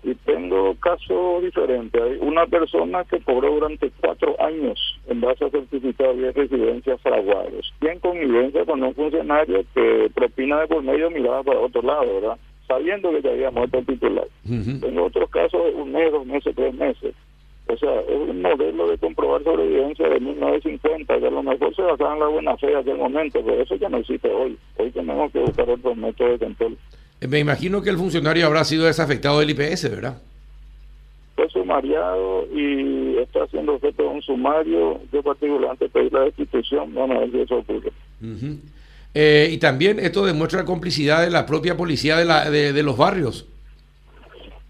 Y 0.03 0.15
tengo 0.15 0.75
casos 0.75 1.43
diferentes. 1.43 2.01
Hay 2.01 2.17
una 2.21 2.45
persona 2.47 3.03
que 3.05 3.19
cobró 3.19 3.51
durante 3.51 3.91
cuatro 3.99 4.35
años 4.41 4.79
en 5.07 5.21
base 5.21 5.45
a 5.45 5.49
certificado 5.49 6.15
de 6.15 6.31
residencia 6.31 6.97
fraguados 6.97 7.73
y 7.81 7.87
en 7.87 7.99
convivencia 7.99 8.65
con 8.65 8.83
un 8.83 8.93
funcionario 8.95 9.63
que 9.73 10.09
propina 10.13 10.61
de 10.61 10.67
por 10.67 10.83
medio 10.83 11.11
miraba 11.11 11.43
para 11.43 11.59
otro 11.59 11.81
lado, 11.81 12.21
¿verdad? 12.21 12.37
Sabiendo 12.67 13.11
que 13.11 13.21
ya 13.21 13.31
había 13.31 13.51
muerto 13.51 13.79
el 13.79 13.85
titular. 13.85 14.27
Tengo 14.43 15.05
otros 15.05 15.29
casos 15.29 15.61
un 15.75 15.91
mes, 15.91 16.11
dos 16.11 16.25
meses, 16.25 16.55
tres 16.55 16.73
meses. 16.73 17.13
O 17.67 17.77
sea, 17.77 18.01
es 18.01 18.29
un 18.29 18.41
modelo 18.41 18.87
de 18.89 18.97
comprobar 18.97 19.43
sobrevivencia 19.43 20.09
de 20.09 20.19
1950, 20.19 21.19
que 21.19 21.27
a 21.27 21.31
lo 21.31 21.43
mejor 21.43 21.73
se 21.75 21.81
basaba 21.81 22.13
en 22.13 22.19
la 22.19 22.27
buena 22.27 22.57
fe 22.57 22.67
de 22.67 22.77
aquel 22.77 22.97
momento, 22.97 23.41
pero 23.45 23.61
eso 23.61 23.75
ya 23.75 23.87
no 23.87 23.97
existe 23.97 24.29
hoy. 24.29 24.57
Hoy 24.77 24.91
tenemos 24.91 25.31
que 25.31 25.39
buscar 25.39 25.69
otros 25.69 25.95
métodos 25.95 26.39
de 26.39 26.45
control. 26.45 26.77
Me 27.27 27.39
imagino 27.39 27.81
que 27.81 27.89
el 27.91 27.97
funcionario 27.97 28.45
habrá 28.47 28.63
sido 28.63 28.85
desafectado 28.85 29.39
del 29.39 29.51
IPS, 29.51 29.89
¿verdad? 29.91 30.17
Fue 31.35 31.47
sumariado 31.49 32.47
y 32.53 33.17
está 33.17 33.43
haciendo 33.43 33.75
objeto 33.75 34.03
de 34.03 34.09
un 34.09 34.21
sumario. 34.21 34.99
Yo 35.13 35.21
particularmente 35.21 35.87
pedí 35.89 36.09
la 36.09 36.21
destitución, 36.21 36.93
vamos 36.93 37.17
a 37.17 37.19
ver 37.21 37.31
si 37.31 37.39
eso 37.41 37.57
ocurre. 37.57 37.91
eh, 39.13 39.49
y 39.51 39.57
también 39.59 39.99
esto 39.99 40.25
demuestra 40.25 40.59
la 40.61 40.65
complicidad 40.65 41.21
de 41.21 41.29
la 41.29 41.45
propia 41.45 41.77
policía 41.77 42.17
de, 42.17 42.25
la, 42.25 42.49
de, 42.49 42.73
de 42.73 42.83
los 42.83 42.97
barrios. 42.97 43.47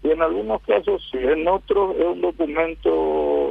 Y 0.04 0.10
en 0.10 0.20
algunos 0.20 0.60
casos 0.62 1.00
sí, 1.10 1.18
en 1.18 1.46
otros 1.46 1.94
es 1.96 2.04
un 2.06 2.20
documento 2.20 3.41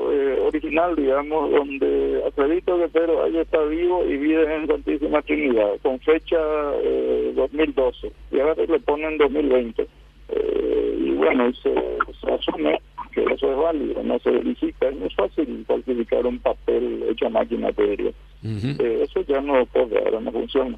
original, 0.61 0.95
digamos, 0.95 1.51
donde 1.51 2.23
acredito 2.27 2.77
que 2.77 2.87
Pedro 2.89 3.23
ahí 3.23 3.37
está 3.37 3.61
vivo 3.63 4.05
y 4.05 4.17
vive 4.17 4.55
en 4.55 4.67
Santísima 4.67 5.21
Trinidad, 5.21 5.71
con 5.81 5.99
fecha 5.99 6.37
eh, 6.83 7.33
2012, 7.35 8.11
y 8.31 8.39
ahora 8.39 8.55
le 8.65 8.79
ponen 8.79 9.17
2020. 9.17 9.87
Eh, 10.29 10.97
y 10.99 11.11
bueno, 11.11 11.49
y 11.49 11.53
se, 11.55 11.73
se, 12.21 12.31
asume 12.31 12.79
que 13.13 13.23
eso 13.23 13.51
es 13.51 13.57
válido, 13.57 14.03
no 14.03 14.19
se 14.19 14.31
verifica, 14.31 14.87
es 14.87 14.95
muy 14.95 15.09
fácil 15.09 15.65
falsificar 15.67 16.25
un 16.25 16.39
papel 16.39 17.03
hecho 17.09 17.27
a 17.27 17.29
máquina, 17.29 17.71
te 17.73 17.83
diría. 17.87 18.11
Uh 18.43 18.47
-huh. 18.47 18.81
eh, 18.81 19.03
eso 19.03 19.21
ya 19.27 19.41
no 19.41 19.65
puede, 19.65 19.97
ahora 19.99 20.21
no 20.21 20.31
funciona. 20.31 20.77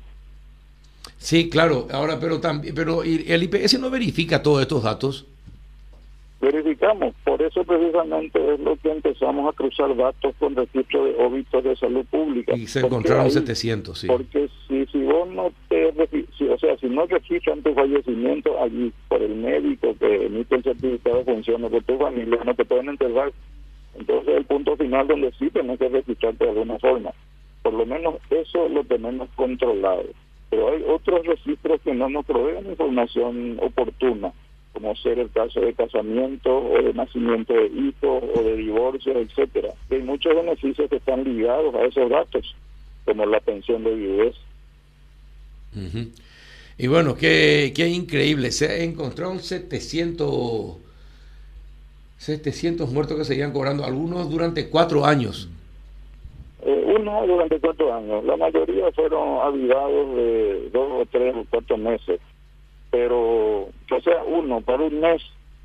Sí, 1.18 1.50
claro, 1.50 1.88
ahora, 1.92 2.20
pero 2.20 2.40
también, 2.40 2.74
pero 2.76 3.04
el 3.04 3.44
IPS 3.44 3.80
no 3.80 3.90
verifica 3.90 4.42
todos 4.42 4.62
estos 4.62 4.84
datos 4.84 5.28
verificamos. 6.44 7.16
Por 7.24 7.42
eso 7.42 7.64
precisamente 7.64 8.54
es 8.54 8.60
lo 8.60 8.76
que 8.76 8.92
empezamos 8.92 9.50
a 9.50 9.56
cruzar 9.56 9.96
datos 9.96 10.36
con 10.38 10.56
registro 10.56 11.06
de 11.06 11.16
óbitos 11.16 11.64
de 11.64 11.76
salud 11.78 12.06
pública. 12.06 12.56
Y 12.56 12.68
se 12.68 12.82
encontraron 12.82 13.26
ahí, 13.26 13.32
700, 13.32 13.98
sí. 13.98 14.08
Porque 14.08 14.50
si, 14.68 14.86
si 14.88 15.04
vos 15.04 15.30
no 15.30 15.52
te, 15.70 15.94
si, 16.38 16.48
o 16.48 16.58
sea, 16.60 16.78
si 16.78 16.88
no 16.88 17.06
registran 17.06 17.62
tu 17.62 17.74
fallecimiento 17.74 18.62
allí 18.62 18.92
por 19.08 19.22
el 19.22 19.36
médico 19.36 19.96
que 19.98 20.26
emite 20.26 20.56
el 20.56 20.64
certificado 20.64 21.20
de 21.20 21.24
funciones 21.24 21.72
por 21.72 21.84
tu 21.84 21.98
familia, 21.98 22.40
no 22.46 22.54
te 22.54 22.66
pueden 22.66 22.90
enterrar. 22.90 23.32
Entonces 23.96 24.36
el 24.36 24.46
punto 24.46 24.76
final 24.76 25.08
donde 25.08 25.32
sí 25.40 25.50
tenés 25.50 25.80
que 25.80 25.88
registrarte 25.88 26.44
de 26.44 26.52
alguna 26.52 26.78
forma. 26.80 27.12
Por 27.62 27.74
lo 27.74 27.86
menos 27.86 28.16
eso 28.30 28.68
lo 28.68 28.84
tenemos 28.84 29.30
controlado. 29.36 30.06
Pero 30.50 30.70
hay 30.70 30.84
otros 30.88 31.26
registros 31.26 31.80
que 31.82 31.94
no 31.94 32.10
nos 32.10 32.26
proveen 32.26 32.70
información 32.70 33.58
oportuna 33.62 34.34
como 34.74 34.96
ser 34.96 35.20
el 35.20 35.30
caso 35.30 35.62
de 35.62 35.74
casamiento 35.74 36.50
o 36.58 36.82
de 36.82 36.94
nacimiento 36.94 37.54
de 37.54 37.68
hijos 37.68 38.24
o 38.36 38.44
de 38.44 38.58
divorcio, 38.58 39.18
etcétera. 39.20 39.70
Hay 39.92 40.02
muchos 40.02 40.36
beneficios 40.36 40.90
que 40.90 40.96
están 40.96 41.24
ligados 41.24 41.74
a 41.76 41.84
esos 41.84 42.10
datos, 42.10 42.56
como 43.06 43.26
la 43.26 43.40
pensión 43.40 43.84
de 43.84 43.94
viudez. 43.94 44.36
Uh 45.76 45.80
-huh. 45.80 46.12
Y 46.80 46.88
bueno, 46.88 47.16
qué, 47.16 47.72
qué 47.76 47.88
increíble. 47.88 48.52
Se 48.52 48.84
encontraron 48.84 49.40
700, 49.40 50.78
700 52.18 52.92
muertos 52.92 53.18
que 53.18 53.26
seguían 53.26 53.54
cobrando, 53.54 53.86
algunos 53.86 54.30
durante 54.30 54.70
cuatro 54.70 55.06
años. 55.06 55.50
Eh, 56.66 56.84
uno 56.98 57.28
durante 57.28 57.60
cuatro 57.60 57.94
años. 57.94 58.26
La 58.26 58.38
mayoría 58.38 58.92
fueron 58.92 59.40
avivados 59.40 60.16
de 60.16 60.70
dos 60.72 60.92
o 60.94 61.06
tres 61.12 61.36
o 61.36 61.46
cuatro 61.48 61.78
meses 61.78 62.20
pero 62.94 63.70
que 63.96 64.02
sea 64.02 64.24
uno 64.24 64.62
para 64.62 64.84
un 64.84 65.00
mes 65.00 65.22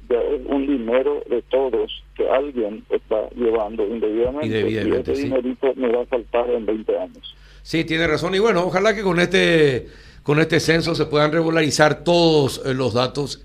es 0.09 0.41
un 0.47 0.67
dinero 0.67 1.23
de 1.29 1.43
todos 1.43 2.03
que 2.17 2.29
alguien 2.29 2.85
está 2.91 3.29
llevando 3.37 3.87
indebidamente, 3.87 4.47
indebidamente 4.47 5.11
y 5.11 5.15
ese 5.15 5.17
sí. 5.17 5.23
dinerito 5.25 5.75
me 5.77 5.89
va 5.89 6.03
a 6.03 6.07
faltar 6.07 6.51
en 6.51 6.65
20 6.65 6.99
años. 6.99 7.35
Sí, 7.63 7.85
tiene 7.85 8.07
razón 8.07 8.35
y 8.35 8.39
bueno, 8.39 8.65
ojalá 8.65 8.95
que 8.95 9.03
con 9.03 9.21
este 9.21 9.89
con 10.23 10.41
este 10.41 10.61
censo 10.61 10.95
se 10.95 11.07
puedan 11.07 11.33
regularizar 11.33 12.05
todos 12.05 12.65
los 12.75 12.95
datos 12.95 13.45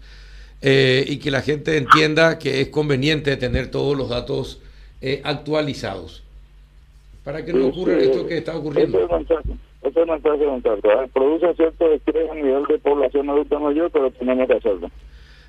eh, 0.61 1.03
y 1.07 1.17
que 1.17 1.31
la 1.31 1.41
gente 1.41 1.77
entienda 1.77 2.39
que 2.39 2.61
es 2.61 2.69
conveniente 2.69 3.35
tener 3.37 3.69
todos 3.69 3.97
los 3.97 4.09
datos 4.09 4.61
eh, 5.01 5.21
actualizados 5.23 6.23
para 7.23 7.43
que 7.45 7.53
no 7.53 7.67
ocurra 7.67 7.97
esto 7.97 8.25
que 8.27 8.37
está 8.37 8.55
ocurriendo. 8.55 8.99
Carlos. 9.93 11.09
Produce 11.13 11.53
cierto 11.55 11.91
estrés 11.91 12.29
a 12.29 12.35
nivel 12.35 12.63
de 12.65 12.79
población 12.79 13.29
adulta 13.29 13.59
mayor, 13.59 13.91
pero 13.91 14.11
tenemos 14.11 14.47
que 14.47 14.53
hacerlo. 14.55 14.89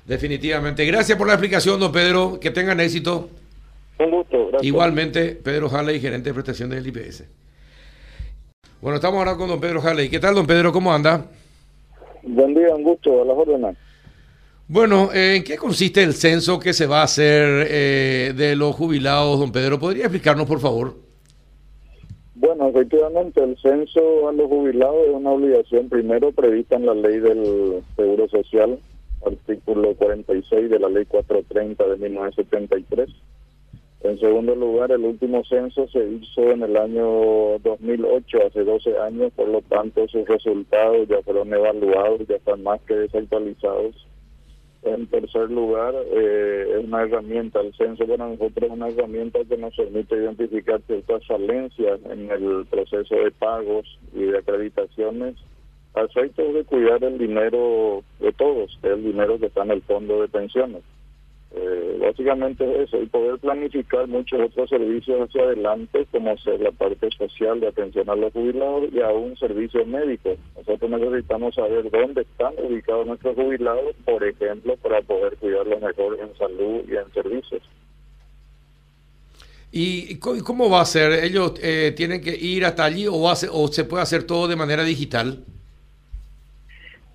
Definitivamente. 0.05 0.85
Gracias 0.85 1.17
por 1.17 1.27
la 1.27 1.33
explicación, 1.33 1.79
don 1.79 1.91
Pedro. 1.91 2.39
Que 2.39 2.51
tengan 2.51 2.79
éxito. 2.79 3.29
Un 3.99 4.11
gusto. 4.11 4.47
Gracias. 4.47 4.63
Igualmente, 4.63 5.35
Pedro 5.35 5.69
Halley, 5.69 5.99
gerente 5.99 6.29
de 6.29 6.33
prestación 6.33 6.69
del 6.69 6.85
IPS. 6.85 7.25
Bueno, 8.81 8.97
estamos 8.97 9.17
ahora 9.17 9.35
con 9.35 9.47
don 9.47 9.59
Pedro 9.59 9.81
Halley. 9.81 10.09
¿Qué 10.09 10.19
tal, 10.19 10.35
don 10.35 10.45
Pedro? 10.45 10.71
¿Cómo 10.71 10.93
anda? 10.93 11.25
Buen 12.23 12.53
día, 12.53 12.75
un 12.75 12.83
gusto. 12.83 13.21
A 13.21 13.25
las 13.25 13.37
órdenes. 13.37 13.77
Bueno, 14.67 15.11
¿en 15.13 15.43
qué 15.43 15.57
consiste 15.57 16.01
el 16.01 16.13
censo 16.13 16.59
que 16.59 16.73
se 16.73 16.87
va 16.87 17.01
a 17.01 17.03
hacer 17.03 17.67
eh, 17.69 18.33
de 18.35 18.55
los 18.55 18.75
jubilados, 18.75 19.39
don 19.39 19.51
Pedro? 19.51 19.79
¿Podría 19.79 20.05
explicarnos, 20.05 20.47
por 20.47 20.59
favor? 20.59 21.04
Bueno, 22.45 22.67
efectivamente, 22.67 23.43
el 23.43 23.57
censo 23.57 24.29
a 24.29 24.31
los 24.31 24.47
jubilados 24.47 25.07
es 25.07 25.15
una 25.15 25.31
obligación 25.31 25.89
primero 25.89 26.31
prevista 26.31 26.75
en 26.75 26.85
la 26.85 26.93
ley 26.93 27.19
del 27.19 27.81
Seguro 27.95 28.29
Social, 28.29 28.77
artículo 29.25 29.95
46 29.95 30.69
de 30.69 30.79
la 30.79 30.87
ley 30.89 31.05
430 31.05 31.87
de 31.87 31.97
1973. 31.97 33.09
En 34.03 34.19
segundo 34.19 34.53
lugar, 34.53 34.91
el 34.91 35.05
último 35.05 35.43
censo 35.45 35.87
se 35.87 36.07
hizo 36.07 36.51
en 36.51 36.61
el 36.61 36.77
año 36.77 37.57
2008, 37.63 38.37
hace 38.45 38.63
12 38.63 38.95
años, 38.99 39.33
por 39.35 39.47
lo 39.47 39.63
tanto 39.63 40.07
sus 40.07 40.27
resultados 40.27 41.07
ya 41.07 41.23
fueron 41.23 41.51
evaluados, 41.51 42.27
ya 42.27 42.35
están 42.35 42.61
más 42.61 42.79
que 42.81 42.93
desactualizados. 42.93 44.05
En 44.85 45.07
tercer 45.07 45.49
lugar, 45.49 45.95
eh, 46.11 46.77
es 46.77 46.85
una 46.85 47.01
herramienta, 47.01 47.59
el 47.59 47.73
censo 47.73 48.05
para 48.05 48.27
nosotros 48.27 48.65
es 48.65 48.69
una 48.69 48.87
herramienta 48.89 49.39
que 49.43 49.57
nos 49.57 49.75
permite 49.75 50.15
identificar 50.15 50.79
ciertas 50.83 51.25
falencias 51.25 51.99
en 52.05 52.29
el 52.29 52.67
proceso 52.67 53.15
de 53.15 53.31
pagos 53.31 53.99
y 54.13 54.25
de 54.25 54.37
acreditaciones 54.37 55.35
a 55.95 56.01
efectos 56.01 56.53
de 56.53 56.63
cuidar 56.65 57.03
el 57.03 57.17
dinero 57.17 58.03
de 58.19 58.31
todos, 58.33 58.77
el 58.83 59.03
dinero 59.03 59.39
que 59.39 59.47
está 59.47 59.63
en 59.63 59.71
el 59.71 59.81
fondo 59.81 60.21
de 60.21 60.27
pensiones. 60.27 60.83
Eh, 61.51 61.97
básicamente 62.01 62.63
es 62.63 62.87
eso, 62.89 63.01
y 63.01 63.05
poder 63.05 63.39
planificar 63.39 64.07
muchos 64.07 64.41
otros 64.41 64.69
servicios 64.69 65.21
hacia 65.21 65.43
adelante, 65.43 66.05
como 66.11 66.37
ser 66.37 66.59
la 66.59 66.71
parte 66.71 67.09
social 67.11 67.59
de 67.59 67.67
atención 67.67 68.09
a 68.09 68.15
los 68.15 68.33
jubilados 68.33 68.89
y 68.91 68.99
aún 68.99 69.37
servicios 69.37 69.87
médicos. 69.87 70.37
Nosotros 70.57 70.89
necesitamos 70.91 71.55
saber 71.55 71.89
dónde 71.89 72.23
están 72.23 72.53
ubicados 72.61 73.07
nuestros 73.07 73.35
jubilados, 73.35 73.95
por 74.03 74.23
ejemplo, 74.23 74.75
para 74.77 75.01
poder 75.01 75.37
cuidarlos 75.37 75.81
mejor 75.81 76.19
en 76.19 76.37
salud 76.37 76.81
y 76.89 76.95
en 76.95 77.13
servicios. 77.13 77.61
¿Y 79.77 80.19
cómo 80.19 80.69
va 80.69 80.79
a 80.81 80.85
ser? 80.85 81.11
¿Ellos 81.23 81.53
eh, 81.61 81.93
tienen 81.97 82.21
que 82.21 82.33
ir 82.33 82.63
hasta 82.63 82.85
allí 82.85 83.07
o, 83.07 83.29
hace, 83.29 83.49
o 83.51 83.67
se 83.67 83.83
puede 83.83 84.03
hacer 84.03 84.23
todo 84.23 84.47
de 84.47 84.55
manera 84.55 84.85
digital? 84.85 85.43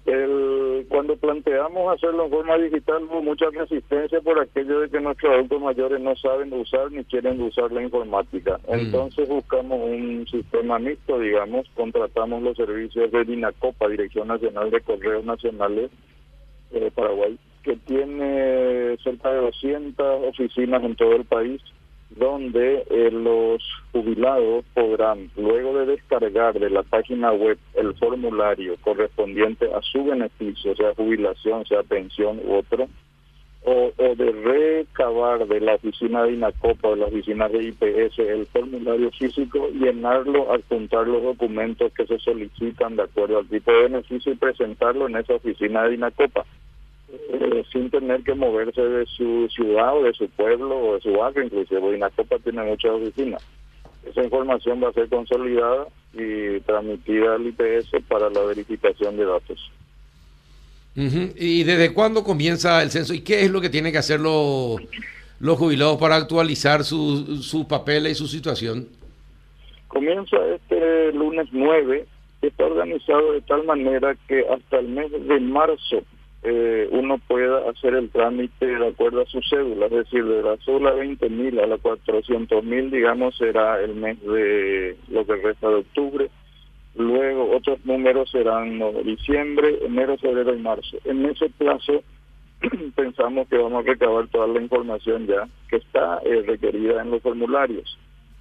El, 0.05 0.50
cuando 0.91 1.17
planteamos 1.17 1.95
hacerlo 1.95 2.25
en 2.25 2.31
forma 2.33 2.59
digital 2.59 3.05
hubo 3.05 3.23
mucha 3.23 3.47
resistencia 3.51 4.21
por 4.23 4.41
aquello 4.41 4.81
de 4.81 4.91
que 4.91 5.01
nuestros 5.01 5.33
adultos 5.33 5.63
mayores 5.63 6.01
no 6.01 6.17
saben 6.17 6.53
usar 6.53 6.91
ni 6.91 7.05
quieren 7.05 7.41
usar 7.41 7.71
la 7.71 7.81
informática. 7.81 8.59
Mm. 8.67 8.73
Entonces 8.73 9.29
buscamos 9.29 9.79
un 9.81 10.27
sistema 10.29 10.81
mixto, 10.81 11.21
digamos, 11.21 11.69
contratamos 11.77 12.43
los 12.43 12.57
servicios 12.57 13.13
de 13.13 13.25
DINACOPA, 13.25 13.87
Dirección 13.87 14.27
Nacional 14.27 14.73
de 14.73 14.81
Correos 14.81 15.25
Nacionales 15.25 15.93
de 16.73 16.91
Paraguay, 16.91 17.39
que 17.63 17.77
tiene 17.77 18.97
cerca 19.05 19.31
de 19.31 19.43
200 19.43 20.29
oficinas 20.29 20.83
en 20.83 20.97
todo 20.97 21.15
el 21.15 21.25
país 21.25 21.63
donde 22.11 22.85
eh, 22.91 23.11
los 23.11 23.63
jubilados 23.93 24.65
podrán, 24.75 25.31
luego 25.37 25.79
de 25.79 25.87
descargar 25.87 26.59
de 26.59 26.71
la 26.71 26.83
página 26.83 27.33
web 27.33 27.59
el 27.75 27.95
formulario 27.95 28.77
correspondiente 28.81 29.73
a 29.73 29.81
su 29.83 30.05
beneficio, 30.05 30.75
sea 30.75 30.95
jubilación, 30.95 31.65
sea 31.67 31.83
pensión 31.83 32.41
u 32.45 32.55
otro, 32.55 32.89
o, 33.63 33.93
o 33.97 34.15
de 34.15 34.33
recabar 34.33 35.47
de 35.47 35.61
la 35.61 35.75
oficina 35.75 36.23
de 36.25 36.33
INACOPA 36.33 36.89
o 36.89 36.95
de 36.95 37.01
la 37.01 37.07
oficina 37.07 37.49
de 37.49 37.65
IPS 37.65 38.19
el 38.19 38.47
formulario 38.47 39.11
físico, 39.13 39.69
llenarlo, 39.69 40.51
adjuntar 40.53 41.07
los 41.07 41.23
documentos 41.23 41.93
que 41.93 42.07
se 42.07 42.19
solicitan 42.19 42.97
de 42.97 43.03
acuerdo 43.03 43.39
al 43.39 43.49
tipo 43.49 43.71
de 43.71 43.83
beneficio 43.83 44.33
y 44.33 44.37
presentarlo 44.37 45.09
en 45.09 45.17
esa 45.17 45.35
oficina 45.35 45.85
de 45.85 45.95
INACOPA. 45.95 46.45
Eh, 47.13 47.65
sin 47.73 47.91
tener 47.91 48.23
que 48.23 48.35
moverse 48.35 48.81
de 48.81 49.05
su 49.07 49.49
ciudad 49.49 49.97
o 49.97 50.05
de 50.05 50.13
su 50.13 50.29
pueblo 50.29 50.79
o 50.79 50.95
de 50.95 51.01
su 51.01 51.13
barrio, 51.13 51.45
inclusive 51.45 51.97
INACOPA 51.97 52.39
tiene 52.39 52.63
muchas 52.63 52.93
oficinas. 52.93 53.43
Esa 54.05 54.23
información 54.23 54.83
va 54.83 54.89
a 54.89 54.93
ser 54.93 55.09
consolidada 55.09 55.89
y 56.15 56.61
transmitida 56.61 57.35
al 57.35 57.47
IPS 57.47 57.91
para 58.09 58.31
la 58.31 58.43
verificación 58.43 59.17
de 59.17 59.25
datos. 59.25 59.71
Uh 60.97 61.01
-huh. 61.01 61.33
¿Y 61.37 61.65
desde 61.65 61.93
cuándo 61.93 62.23
comienza 62.23 62.83
el 62.83 62.91
censo 62.91 63.13
y 63.13 63.21
qué 63.21 63.43
es 63.43 63.51
lo 63.51 63.61
que 63.61 63.69
tienen 63.71 63.93
que 63.93 63.99
hacer 63.99 64.21
los, 64.21 64.81
los 65.41 65.59
jubilados 65.59 65.99
para 65.99 66.17
actualizar 66.17 66.85
sus 66.85 67.65
papeles 67.69 68.13
y 68.13 68.15
su 68.15 68.29
situación? 68.29 68.89
Comienza 69.89 70.37
este 70.55 71.13
lunes 71.13 71.49
9, 71.51 72.07
está 72.43 72.65
organizado 72.65 73.33
de 73.33 73.41
tal 73.43 73.65
manera 73.65 74.17
que 74.29 74.45
hasta 74.49 74.79
el 74.79 74.89
mes 74.89 75.11
de 75.11 75.41
marzo 75.41 76.05
eh, 76.43 76.89
uno 76.91 77.19
pueda 77.19 77.69
hacer 77.69 77.95
el 77.95 78.11
trámite 78.11 78.67
de 78.67 78.89
acuerdo 78.89 79.23
a 79.23 79.27
su 79.27 79.41
cédula, 79.43 79.87
es 79.87 79.93
decir, 79.93 80.25
de 80.25 80.43
la 80.43 80.57
cédula 80.59 80.95
20.000 80.95 81.63
a 81.63 81.67
la 81.67 81.77
400.000, 81.77 82.91
digamos, 82.91 83.37
será 83.37 83.81
el 83.81 83.95
mes 83.95 84.21
de 84.23 84.97
lo 85.09 85.27
que 85.27 85.37
resta 85.37 85.69
de 85.69 85.75
octubre. 85.77 86.31
Luego 86.97 87.55
otros 87.55 87.85
números 87.85 88.31
serán 88.31 88.81
diciembre, 89.05 89.79
enero, 89.85 90.17
febrero 90.17 90.55
y 90.55 90.61
marzo. 90.61 90.97
En 91.05 91.27
ese 91.27 91.51
plazo 91.51 92.03
pensamos 92.97 93.47
que 93.49 93.59
vamos 93.59 93.85
a 93.85 93.89
recabar 93.89 94.27
toda 94.29 94.47
la 94.47 94.61
información 94.61 95.27
ya 95.27 95.47
que 95.69 95.77
está 95.77 96.21
eh, 96.25 96.43
requerida 96.47 97.03
en 97.03 97.11
los 97.11 97.23
formularios. 97.23 97.99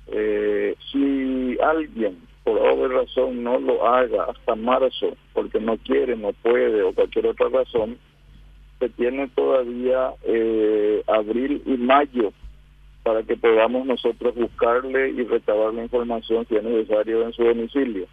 Eh, 0.08 0.76
si 0.92 1.58
alguien 1.62 2.18
por 2.44 2.60
alguna 2.60 3.02
razón 3.02 3.44
no 3.44 3.60
lo 3.60 3.88
haga 3.88 4.26
hasta 4.26 4.56
marzo 4.56 5.16
porque 5.34 5.60
no 5.60 5.78
quiere, 5.78 6.16
no 6.16 6.34
puede 6.34 6.82
o 6.84 6.94
cualquier 6.94 7.28
otra 7.28 7.50
razón, 7.50 7.98
se 8.80 8.90
tiene 8.90 9.28
todavía 9.30 10.14
eh, 10.24 11.04
abril 11.08 11.62
y 11.66 11.72
mayo 11.72 12.32
para 13.04 13.24
que 13.24 13.36
podamos 13.36 13.86
nosotros 13.86 14.36
buscarle 14.36 15.10
y 15.10 15.24
recabar 15.24 15.74
la 15.74 15.84
información 15.84 16.46
si 16.48 16.56
es 16.56 16.64
necesario 16.64 17.24
en 17.24 17.34
su 17.34 17.44
domicilio. 17.44 18.08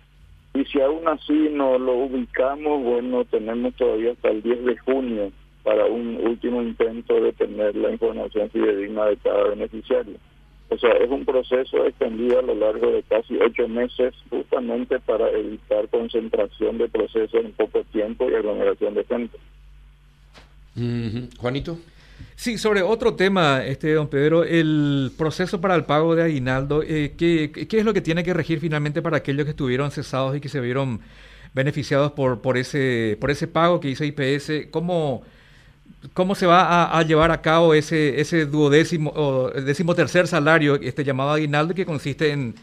Y 0.54 0.64
si 0.64 0.80
aún 0.80 1.06
así 1.06 1.50
no 1.52 1.78
lo 1.78 1.94
ubicamos, 1.94 2.82
bueno, 2.82 3.24
tenemos 3.26 3.74
todavía 3.74 4.12
hasta 4.12 4.30
el 4.30 4.42
10 4.42 4.64
de 4.64 4.76
junio 4.78 5.32
para 5.62 5.84
un 5.84 6.16
último 6.26 6.62
intento 6.62 7.20
de 7.20 7.32
tener 7.32 7.76
la 7.76 7.90
información 7.90 8.48
fidedigna 8.50 9.06
de 9.06 9.16
cada 9.18 9.48
beneficiario. 9.48 10.14
O 10.68 10.78
sea, 10.78 10.90
es 10.92 11.08
un 11.10 11.24
proceso 11.24 11.86
extendido 11.86 12.40
a 12.40 12.42
lo 12.42 12.54
largo 12.54 12.90
de 12.90 13.02
casi 13.04 13.36
ocho 13.36 13.68
meses 13.68 14.14
justamente 14.30 14.98
para 14.98 15.30
evitar 15.30 15.88
concentración 15.88 16.78
de 16.78 16.88
procesos 16.88 17.44
en 17.44 17.52
poco 17.52 17.84
tiempo 17.84 18.28
y 18.28 18.34
aglomeración 18.34 18.94
de 18.94 19.04
gente. 19.04 19.38
Juanito. 21.38 21.78
Sí, 22.34 22.58
sobre 22.58 22.82
otro 22.82 23.14
tema, 23.14 23.64
este 23.64 23.94
don 23.94 24.08
Pedro, 24.08 24.44
el 24.44 25.10
proceso 25.16 25.60
para 25.60 25.74
el 25.74 25.84
pago 25.84 26.14
de 26.14 26.24
aguinaldo, 26.24 26.82
eh, 26.82 27.14
¿qué, 27.16 27.50
¿qué, 27.50 27.78
es 27.78 27.84
lo 27.84 27.94
que 27.94 28.00
tiene 28.00 28.24
que 28.24 28.34
regir 28.34 28.60
finalmente 28.60 29.02
para 29.02 29.18
aquellos 29.18 29.44
que 29.44 29.50
estuvieron 29.50 29.90
cesados 29.90 30.36
y 30.36 30.40
que 30.40 30.48
se 30.48 30.60
vieron 30.60 31.00
beneficiados 31.54 32.12
por, 32.12 32.42
por, 32.42 32.58
ese, 32.58 33.16
por 33.20 33.30
ese 33.30 33.46
pago 33.48 33.80
que 33.80 33.88
hizo 33.88 34.04
IPS? 34.04 34.68
¿Cómo, 34.70 35.22
¿Cómo 36.14 36.34
se 36.34 36.46
va 36.46 36.96
a, 36.96 37.02
llevar 37.02 37.30
a 37.30 37.40
cabo 37.42 37.74
ese, 37.74 38.20
ese 38.20 38.46
duodécimo 38.46 39.12
o 39.14 39.50
décimo 39.50 39.94
tercer 39.94 40.26
salario, 40.26 40.76
este 40.76 41.04
llamado 41.04 41.30
aguinaldo, 41.30 41.74
que 41.74 41.86
consiste 41.86 42.30
en, 42.32 42.54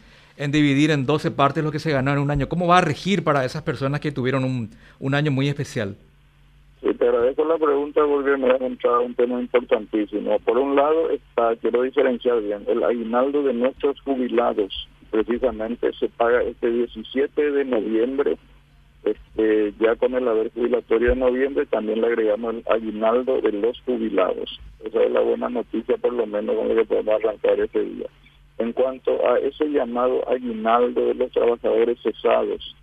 dividir 0.50 0.90
en 0.90 1.06
12 1.06 1.30
partes 1.30 1.64
lo 1.64 1.72
que 1.72 1.78
se 1.78 1.92
ganó 1.92 2.12
en 2.12 2.18
un 2.18 2.30
año? 2.30 2.48
¿Cómo 2.48 2.66
va 2.66 2.78
a 2.78 2.80
regir 2.80 3.24
para 3.24 3.44
esas 3.44 3.62
personas 3.62 4.00
que 4.00 4.12
tuvieron 4.12 4.44
un, 4.44 4.70
un 5.00 5.14
año 5.14 5.30
muy 5.30 5.48
especial? 5.48 5.96
Sí, 6.82 6.92
te 6.94 7.08
agradezco 7.08 7.44
la 7.44 7.56
pregunta 7.56 8.02
porque 8.06 8.36
me 8.36 8.50
ha 8.50 8.56
entrado 8.56 9.02
un 9.02 9.14
tema 9.14 9.40
importantísimo. 9.40 10.38
Por 10.40 10.58
un 10.58 10.76
lado, 10.76 11.10
está, 11.10 11.56
quiero 11.56 11.82
diferenciar 11.82 12.40
bien, 12.42 12.64
el 12.68 12.84
aguinaldo 12.84 13.42
de 13.42 13.54
nuestros 13.54 14.00
jubilados 14.02 14.88
precisamente 15.10 15.92
se 15.92 16.08
paga 16.08 16.42
este 16.42 16.70
17 16.70 17.52
de 17.52 17.64
noviembre 17.64 18.36
este, 19.04 19.74
ya 19.78 19.96
con 19.96 20.14
el 20.14 20.26
haber 20.26 20.50
jubilatorio 20.52 21.10
de 21.10 21.16
noviembre 21.16 21.66
también 21.66 22.00
le 22.00 22.06
agregamos 22.06 22.54
el 22.54 22.64
aguinaldo 22.72 23.40
de 23.40 23.52
los 23.52 23.78
jubilados. 23.82 24.58
Esa 24.82 25.02
es 25.02 25.10
la 25.10 25.20
buena 25.20 25.48
noticia 25.48 25.96
por 25.98 26.12
lo 26.12 26.26
menos 26.26 26.56
con 26.56 26.68
lo 26.68 26.74
que 26.74 26.84
podemos 26.84 27.14
arrancar 27.14 27.60
ese 27.60 27.80
día. 27.80 28.06
En 28.58 28.72
cuanto 28.72 29.28
a 29.28 29.38
ese 29.38 29.66
llamado 29.66 30.26
aguinaldo 30.28 31.06
de 31.06 31.14
los 31.14 31.30
trabajadores 31.32 31.98
cesados, 32.02 32.74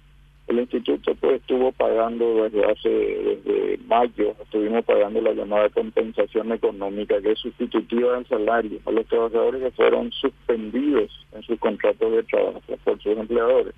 el 0.47 0.59
instituto 0.59 1.15
pues 1.15 1.39
estuvo 1.41 1.71
pagando 1.71 2.43
desde 2.43 2.65
hace 2.65 2.89
desde 2.89 3.79
mayo, 3.87 4.35
estuvimos 4.43 4.83
pagando 4.85 5.21
la 5.21 5.33
llamada 5.33 5.69
compensación 5.69 6.51
económica 6.51 7.21
que 7.21 7.31
es 7.31 7.39
sustitutiva 7.39 8.15
del 8.15 8.27
salario 8.27 8.79
a 8.85 8.91
los 8.91 9.07
trabajadores 9.07 9.61
que 9.61 9.71
fueron 9.71 10.11
suspendidos 10.11 11.25
en 11.33 11.41
sus 11.43 11.57
contratos 11.59 12.11
de 12.11 12.23
trabajo 12.23 12.61
por 12.83 13.01
sus 13.01 13.17
empleadores 13.17 13.73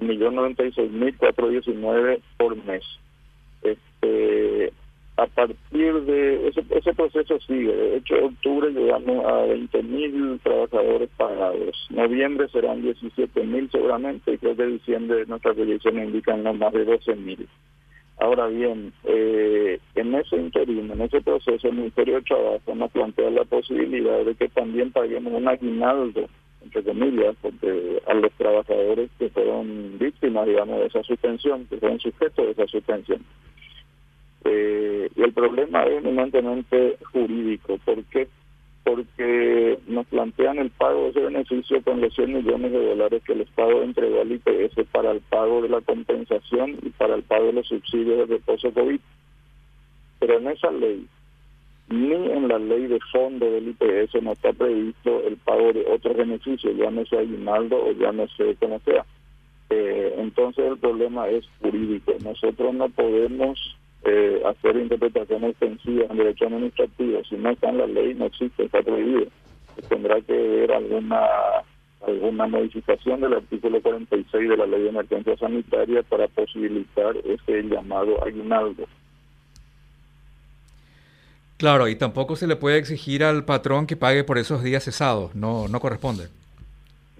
millón 0.00 0.34
noventa 0.34 0.64
y 0.64 0.72
seis 0.72 0.90
mil 0.90 1.14
diecinueve 1.50 2.20
por 2.36 2.56
mes. 2.64 2.82
Este, 3.62 4.72
a 5.16 5.26
partir 5.26 6.02
de 6.02 6.48
ese, 6.48 6.64
ese 6.70 6.94
proceso 6.94 7.38
sigue. 7.40 7.74
De 7.74 7.96
hecho, 7.98 8.16
en 8.16 8.24
octubre 8.24 8.70
llegamos 8.70 9.24
a 9.26 9.42
20 9.42 9.82
mil 9.82 10.40
trabajadores 10.42 11.10
pagados. 11.16 11.86
Noviembre 11.90 12.48
serán 12.48 12.82
17 12.82 13.44
mil 13.44 13.70
seguramente 13.70 14.32
y 14.32 14.38
creo 14.38 14.56
que 14.56 14.66
diciembre 14.66 15.26
nuestra 15.26 15.54
proyección 15.54 15.98
indican 15.98 16.42
no 16.42 16.54
más 16.54 16.72
de 16.72 16.84
12 16.84 17.14
mil. 17.16 17.46
Ahora 18.18 18.46
bien, 18.46 18.92
eh, 19.04 19.80
en 19.94 20.14
ese 20.14 20.36
interino, 20.36 20.94
en 20.94 21.02
ese 21.02 21.20
proceso, 21.20 21.68
el 21.68 21.74
Ministerio 21.74 22.16
de 22.16 22.22
Trabajo 22.22 22.74
nos 22.74 22.90
plantea 22.92 23.30
la 23.30 23.44
posibilidad 23.44 24.24
de 24.24 24.34
que 24.34 24.48
también 24.48 24.92
paguemos 24.92 25.32
un 25.32 25.48
aguinaldo 25.48 26.28
entre 26.64 26.82
comillas, 26.82 27.34
porque 27.40 28.02
a 28.06 28.14
los 28.14 28.32
trabajadores 28.32 29.10
que 29.18 29.28
fueron 29.30 29.98
víctimas, 29.98 30.46
digamos, 30.46 30.80
de 30.80 30.86
esa 30.86 31.02
suspensión, 31.02 31.66
que 31.66 31.78
fueron 31.78 31.98
sujetos 32.00 32.46
de 32.46 32.52
esa 32.52 32.66
suspensión. 32.66 33.24
Eh, 34.44 35.08
y 35.14 35.22
el 35.22 35.32
problema 35.32 35.84
es 35.84 36.04
eminentemente 36.04 36.98
jurídico. 37.12 37.78
¿Por 37.84 38.04
qué? 38.04 38.28
Porque 38.84 39.78
nos 39.86 40.06
plantean 40.06 40.58
el 40.58 40.70
pago 40.70 41.04
de 41.04 41.10
ese 41.10 41.20
beneficio 41.20 41.82
con 41.82 42.00
los 42.00 42.14
100 42.14 42.32
millones 42.32 42.72
de 42.72 42.86
dólares 42.86 43.22
que 43.24 43.34
el 43.34 43.42
Estado 43.42 43.82
entregó 43.82 44.20
al 44.20 44.32
IPS 44.32 44.86
para 44.90 45.12
el 45.12 45.20
pago 45.20 45.62
de 45.62 45.68
la 45.68 45.80
compensación 45.80 46.78
y 46.82 46.90
para 46.90 47.14
el 47.14 47.22
pago 47.22 47.46
de 47.46 47.52
los 47.52 47.68
subsidios 47.68 48.18
de 48.18 48.36
reposo 48.36 48.72
COVID. 48.72 49.00
Pero 50.18 50.38
en 50.38 50.48
esa 50.48 50.70
ley 50.72 51.06
ni 51.88 52.12
en 52.12 52.48
la 52.48 52.58
ley 52.58 52.86
de 52.86 52.98
fondo 53.10 53.50
del 53.50 53.68
IPS 53.68 54.22
no 54.22 54.32
está 54.32 54.52
previsto 54.52 55.22
el 55.26 55.36
pago 55.36 55.72
de 55.72 55.84
otros 55.86 56.16
beneficios, 56.16 56.76
ya 56.76 56.90
no 56.90 57.04
sea 57.06 57.20
aguinaldo 57.20 57.76
o 57.76 57.92
sé 58.36 58.56
cómo 58.60 58.80
sea. 58.80 59.04
Eh, 59.70 60.14
entonces 60.18 60.64
el 60.66 60.78
problema 60.78 61.28
es 61.28 61.44
jurídico. 61.60 62.12
Nosotros 62.22 62.74
no 62.74 62.88
podemos 62.90 63.58
eh, 64.04 64.42
hacer 64.44 64.76
interpretaciones 64.76 65.50
extensivas 65.50 66.10
en 66.10 66.16
derecho 66.16 66.46
administrativo. 66.46 67.22
Si 67.24 67.36
no 67.36 67.50
está 67.50 67.70
en 67.70 67.78
la 67.78 67.86
ley, 67.86 68.14
no 68.14 68.26
existe, 68.26 68.64
está 68.64 68.82
prohibido. 68.82 69.26
Tendrá 69.88 70.20
que 70.20 70.34
haber 70.34 70.72
alguna 70.72 71.26
alguna 72.06 72.48
modificación 72.48 73.20
del 73.20 73.34
artículo 73.34 73.80
46 73.80 74.48
de 74.48 74.56
la 74.56 74.66
ley 74.66 74.82
de 74.82 74.88
emergencia 74.88 75.36
sanitaria 75.36 76.02
para 76.02 76.26
posibilitar 76.28 77.16
ese 77.18 77.62
llamado 77.62 78.22
aguinaldo. 78.24 78.86
Claro, 81.62 81.86
y 81.86 81.94
tampoco 81.94 82.34
se 82.34 82.48
le 82.48 82.56
puede 82.56 82.78
exigir 82.78 83.22
al 83.22 83.44
patrón 83.44 83.86
que 83.86 83.94
pague 83.94 84.24
por 84.24 84.36
esos 84.36 84.64
días 84.64 84.82
cesados, 84.82 85.32
no, 85.36 85.68
no 85.68 85.78
corresponde. 85.78 86.24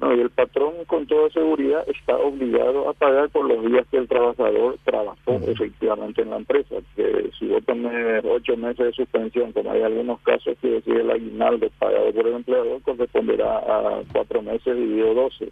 No, 0.00 0.12
y 0.12 0.18
el 0.18 0.30
patrón 0.30 0.84
con 0.88 1.06
toda 1.06 1.30
seguridad 1.30 1.88
está 1.88 2.16
obligado 2.16 2.90
a 2.90 2.92
pagar 2.92 3.28
por 3.28 3.44
los 3.44 3.64
días 3.64 3.86
que 3.88 3.98
el 3.98 4.08
trabajador 4.08 4.78
trabajó 4.84 5.38
efectivamente 5.46 6.22
en 6.22 6.30
la 6.30 6.38
empresa. 6.38 6.74
Que 6.96 7.30
si 7.38 7.46
vos 7.46 7.64
tenés 7.64 8.24
ocho 8.24 8.56
meses 8.56 8.86
de 8.86 8.92
suspensión, 8.92 9.52
como 9.52 9.70
hay 9.70 9.82
algunos 9.82 10.18
casos 10.22 10.58
que 10.60 10.70
decide 10.70 11.02
el 11.02 11.12
aguinaldo 11.12 11.70
pagado 11.78 12.12
por 12.12 12.26
el 12.26 12.34
empleador, 12.34 12.82
corresponderá 12.82 13.58
a 13.58 14.02
cuatro 14.12 14.42
meses 14.42 14.76
dividido 14.76 15.14
doce. 15.14 15.50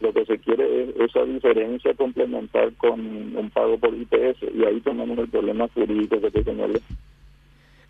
Lo 0.00 0.12
que 0.12 0.24
se 0.24 0.36
quiere 0.40 0.82
es 0.82 0.96
esa 0.96 1.24
diferencia 1.24 1.94
complementar 1.94 2.72
con 2.74 2.98
un 3.36 3.50
pago 3.50 3.78
por 3.78 3.94
IPS 3.94 4.52
y 4.52 4.64
ahí 4.64 4.80
tenemos 4.80 5.16
el 5.16 5.28
problema 5.28 5.68
jurídico 5.68 6.20
que 6.20 6.32
te 6.32 6.42
señalé. 6.42 6.80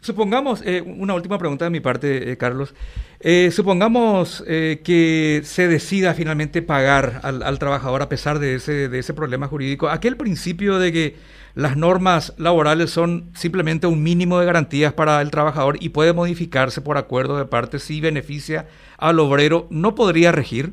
Supongamos, 0.01 0.63
eh, 0.65 0.81
una 0.81 1.15
última 1.15 1.39
pregunta 1.39 1.67
de 1.67 1.71
mi 1.71 1.81
parte, 1.81 2.33
eh, 2.33 2.37
Carlos. 2.37 2.75
Eh, 3.21 3.51
supongamos 3.53 4.43
que 4.47 5.43
se 5.45 5.69
decida 5.69 6.15
finalmente 6.15 6.63
pagar 6.63 7.21
al, 7.23 7.59
trabajador 7.59 8.01
a 8.01 8.09
pesar 8.09 8.39
de 8.39 8.55
ese, 8.55 8.89
de 8.89 8.99
ese 8.99 9.13
problema 9.13 9.47
jurídico. 9.47 9.91
Aquel 9.91 10.17
principio 10.17 10.79
de 10.79 10.91
que 10.91 11.17
las 11.55 11.77
normas 11.77 12.33
laborales 12.39 12.91
son 12.91 13.31
simplemente 13.35 13.87
un 13.87 14.03
mínimo 14.03 14.39
de 14.41 14.47
garantías 14.47 14.95
para 14.95 15.21
el 15.21 15.31
trabajador 15.31 15.77
y 15.81 15.91
puede 15.91 16.15
modificarse 16.15 16.81
por 16.81 16.97
acuerdo 16.97 17.37
de 17.37 17.45
parte 17.45 17.79
si 17.79 18.01
beneficia 18.01 18.69
al 18.97 19.19
obrero, 19.19 19.67
¿no 19.69 19.95
podría 19.95 20.33
regir? 20.33 20.73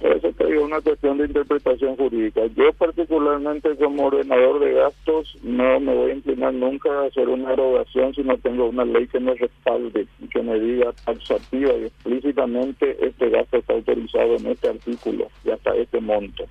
Digo, 0.00 0.29
una 0.70 0.80
cuestión 0.80 1.18
de 1.18 1.26
interpretación 1.26 1.96
jurídica. 1.96 2.42
Yo 2.54 2.72
particularmente 2.74 3.74
como 3.76 4.06
ordenador 4.06 4.60
de 4.60 4.72
gastos 4.72 5.36
no 5.42 5.80
me 5.80 5.94
voy 5.94 6.10
a 6.12 6.14
inclinar 6.14 6.54
nunca 6.54 6.88
a 6.90 7.06
hacer 7.06 7.28
una 7.28 7.52
erogación 7.52 8.14
si 8.14 8.22
no 8.22 8.38
tengo 8.38 8.68
una 8.68 8.84
ley 8.84 9.08
que 9.08 9.18
me 9.18 9.34
respalde 9.34 10.06
que 10.30 10.42
me 10.42 10.60
diga 10.60 10.92
taxativa 11.04 11.72
y 11.74 11.86
explícitamente 11.86 12.96
este 13.04 13.30
gasto 13.30 13.56
está 13.56 13.72
autorizado 13.72 14.36
en 14.36 14.46
este 14.46 14.68
artículo 14.68 15.28
y 15.44 15.50
hasta 15.50 15.74
este 15.74 16.00
monto. 16.00 16.44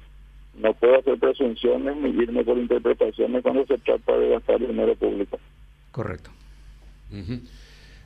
No 0.57 0.73
puedo 0.73 0.99
hacer 0.99 1.17
presunciones 1.17 1.95
ni 1.95 2.09
irme 2.21 2.43
por 2.43 2.57
interpretaciones 2.57 3.41
cuando 3.41 3.65
se 3.65 3.77
trata 3.77 4.17
de 4.17 4.29
gastar 4.29 4.59
dinero 4.59 4.95
público. 4.95 5.39
Correcto. 5.91 6.29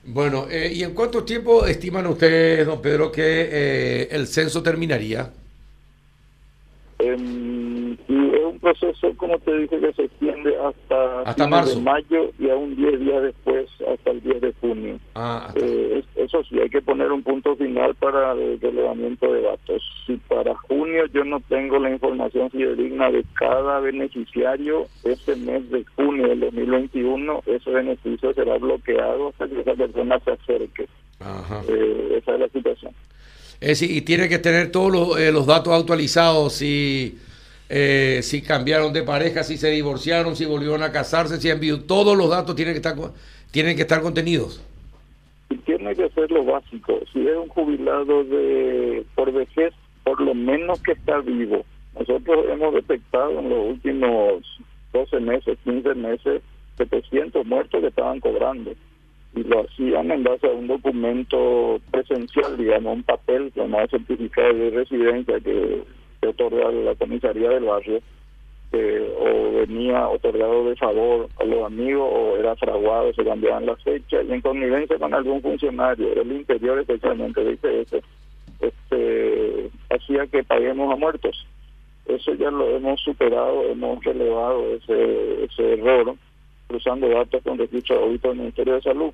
Bueno, 0.05 0.47
eh, 0.49 0.71
¿y 0.71 0.83
en 0.83 0.93
cuánto 0.93 1.23
tiempo 1.23 1.65
estiman 1.65 2.05
ustedes, 2.05 2.67
don 2.67 2.81
Pedro, 2.81 3.11
que 3.11 3.49
eh, 3.51 4.07
el 4.11 4.27
censo 4.27 4.61
terminaría? 4.61 5.31
Em, 7.03 7.97
y 8.07 8.35
es 8.35 8.43
un 8.45 8.59
proceso, 8.59 9.13
como 9.17 9.37
te 9.39 9.57
dije, 9.57 9.79
que 9.79 9.93
se 9.93 10.03
extiende 10.03 10.55
hasta, 10.57 11.21
hasta 11.21 11.47
marzo. 11.47 11.75
de 11.75 11.81
mayo 11.81 12.31
y 12.39 12.49
aún 12.49 12.75
10 12.75 12.99
días 12.99 13.21
después, 13.23 13.69
hasta 13.91 14.11
el 14.11 14.21
10 14.21 14.41
de 14.41 14.53
junio. 14.61 14.99
Ah, 15.15 15.51
eh, 15.55 16.03
eso 16.15 16.43
sí, 16.45 16.59
hay 16.59 16.69
que 16.69 16.81
poner 16.81 17.11
un 17.11 17.23
punto 17.23 17.55
final 17.55 17.93
para 17.95 18.31
el 18.31 18.59
relevamiento 18.59 19.33
de 19.33 19.41
datos. 19.41 19.83
Si 20.07 20.15
para 20.15 20.55
junio 20.55 21.05
yo 21.13 21.25
no 21.25 21.41
tengo 21.41 21.77
la 21.79 21.91
información 21.91 22.49
fidedigna 22.49 23.11
de 23.11 23.25
cada 23.33 23.79
beneficiario, 23.81 24.87
ese 25.03 25.35
mes 25.35 25.69
de 25.69 25.83
junio 25.95 26.29
del 26.29 26.39
2021, 26.41 27.43
ese 27.45 27.69
beneficio 27.69 28.33
será 28.33 28.57
bloqueado 28.57 29.29
hasta 29.29 29.47
que 29.47 29.59
esa 29.59 29.73
persona 29.73 30.19
se 30.19 30.31
acerque. 30.31 30.87
Eh, 31.67 32.17
esa 32.17 32.33
es 32.33 32.39
la 32.39 32.49
situación. 32.49 32.93
Es 33.63 33.79
decir, 33.79 33.95
y 33.95 34.01
tiene 34.01 34.27
que 34.27 34.39
tener 34.39 34.73
todos 34.73 34.91
los, 34.91 35.17
eh, 35.17 35.31
los 35.31 35.47
datos 35.47 35.73
actualizados, 35.73 36.51
si, 36.51 37.17
eh, 37.69 38.19
si 38.21 38.41
cambiaron 38.41 38.91
de 38.91 39.03
pareja, 39.03 39.41
si 39.43 39.55
se 39.55 39.69
divorciaron, 39.69 40.35
si 40.35 40.43
volvieron 40.43 40.83
a 40.83 40.91
casarse, 40.91 41.39
si 41.39 41.49
vivido, 41.53 41.79
todos 41.79 42.17
los 42.17 42.29
datos 42.29 42.57
tienen 42.57 42.73
que 42.73 42.79
estar, 42.79 42.97
tienen 43.51 43.77
que 43.77 43.83
estar 43.83 44.01
contenidos. 44.01 44.61
Y 45.49 45.55
tiene 45.59 45.95
que 45.95 46.09
ser 46.09 46.29
lo 46.29 46.43
básico. 46.43 46.99
Si 47.13 47.25
es 47.25 47.37
un 47.37 47.47
jubilado 47.47 48.25
de 48.25 49.05
por 49.15 49.31
vejez, 49.31 49.73
por 50.03 50.19
lo 50.19 50.33
menos 50.33 50.81
que 50.81 50.91
está 50.91 51.19
vivo. 51.19 51.63
Nosotros 51.97 52.45
hemos 52.51 52.73
detectado 52.73 53.39
en 53.39 53.47
los 53.47 53.65
últimos 53.69 54.43
12 54.91 55.21
meses, 55.21 55.57
15 55.63 55.95
meses, 55.95 56.41
700 56.79 57.45
muertos 57.45 57.79
que 57.79 57.87
estaban 57.87 58.19
cobrando 58.19 58.73
y 59.35 59.43
lo 59.43 59.61
hacían 59.61 60.11
en 60.11 60.23
base 60.23 60.47
a 60.47 60.51
un 60.51 60.67
documento 60.67 61.79
presencial, 61.91 62.57
digamos, 62.57 62.97
un 62.97 63.03
papel 63.03 63.51
llamado 63.55 63.87
certificado 63.87 64.53
de 64.53 64.69
residencia 64.69 65.39
que 65.39 65.83
se 66.21 66.73
la 66.83 66.95
comisaría 66.95 67.49
del 67.49 67.65
barrio, 67.65 68.01
o 69.19 69.51
venía 69.53 70.07
otorgado 70.07 70.69
de 70.69 70.75
favor 70.75 71.29
a 71.39 71.43
los 71.43 71.65
amigos 71.65 72.09
o 72.11 72.37
era 72.37 72.55
fraguado, 72.55 73.13
se 73.13 73.23
cambiaban 73.23 73.67
las 73.67 73.81
fechas 73.83 74.25
y 74.27 74.33
en 74.33 74.41
connivencia 74.41 74.97
con 74.97 75.13
algún 75.13 75.41
funcionario 75.41 76.15
del 76.15 76.31
interior 76.31 76.79
especialmente 76.79 77.43
dice 77.45 77.81
ese 77.81 78.01
este, 78.59 79.69
hacía 79.89 80.25
que 80.27 80.43
paguemos 80.43 80.91
a 80.91 80.97
muertos. 80.97 81.45
Eso 82.05 82.33
ya 82.33 82.49
lo 82.49 82.67
hemos 82.75 82.99
superado, 83.01 83.63
hemos 83.69 84.03
relevado 84.03 84.73
ese, 84.73 85.43
ese 85.45 85.73
error 85.73 86.15
cruzando 86.67 87.07
datos 87.07 87.43
con 87.43 87.57
registro 87.57 88.09
de 88.09 88.17
del 88.17 88.37
Ministerio 88.37 88.75
de 88.75 88.81
Salud. 88.81 89.13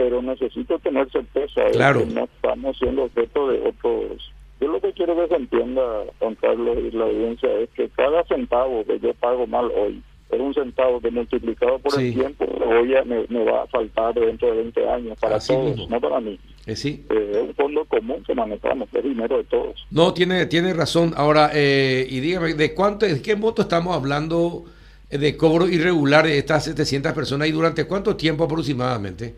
Pero 0.00 0.22
necesito 0.22 0.78
tener 0.78 1.10
certeza 1.10 1.60
de 1.64 1.72
que 1.72 2.06
no 2.14 2.24
estamos 2.24 2.78
siendo 2.78 3.02
objeto 3.04 3.48
de 3.48 3.60
otros. 3.68 4.32
Yo 4.58 4.68
lo 4.68 4.80
que 4.80 4.94
quiero 4.94 5.14
que 5.14 5.28
se 5.28 5.34
entienda, 5.34 5.82
Juan 6.18 6.36
Carlos 6.36 6.78
y 6.78 6.90
la 6.96 7.04
audiencia, 7.04 7.52
es 7.58 7.68
que 7.74 7.90
cada 7.90 8.24
centavo 8.24 8.82
que 8.86 8.98
yo 8.98 9.12
pago 9.12 9.46
mal 9.46 9.70
hoy 9.76 10.02
es 10.30 10.40
un 10.40 10.54
centavo 10.54 11.02
que 11.02 11.10
multiplicado 11.10 11.78
por 11.80 12.00
el 12.00 12.14
tiempo 12.14 12.46
hoy 12.46 12.94
me, 13.04 13.26
me, 13.28 13.44
va 13.44 13.64
a 13.64 13.66
faltar 13.66 14.14
dentro 14.14 14.48
de 14.48 14.62
20 14.62 14.88
años 14.88 15.18
para 15.20 15.38
todos, 15.38 15.90
no 15.90 16.00
para 16.00 16.18
mí. 16.20 16.38
Eh, 16.64 16.76
sí. 16.76 17.04
Eh, 17.10 17.32
es 17.34 17.48
un 17.48 17.54
fondo 17.54 17.84
común 17.84 18.22
que 18.26 18.34
manejamos, 18.34 18.88
es 18.94 19.04
dinero 19.04 19.36
de 19.36 19.44
todos. 19.44 19.86
No, 19.90 20.14
tiene, 20.14 20.46
tiene 20.46 20.72
razón. 20.72 21.12
Ahora, 21.14 21.50
eh, 21.52 22.06
y 22.08 22.20
dígame, 22.20 22.54
¿de 22.54 22.72
cuánto, 22.72 23.04
de 23.04 23.20
qué 23.20 23.36
monto 23.36 23.60
estamos 23.60 23.94
hablando? 23.94 24.64
de 25.10 25.36
cobro 25.36 25.68
irregular 25.68 26.24
de 26.24 26.38
estas 26.38 26.66
700 26.66 27.12
personas 27.12 27.48
y 27.48 27.50
durante 27.50 27.84
cuánto 27.84 28.14
tiempo 28.14 28.44
aproximadamente? 28.44 29.34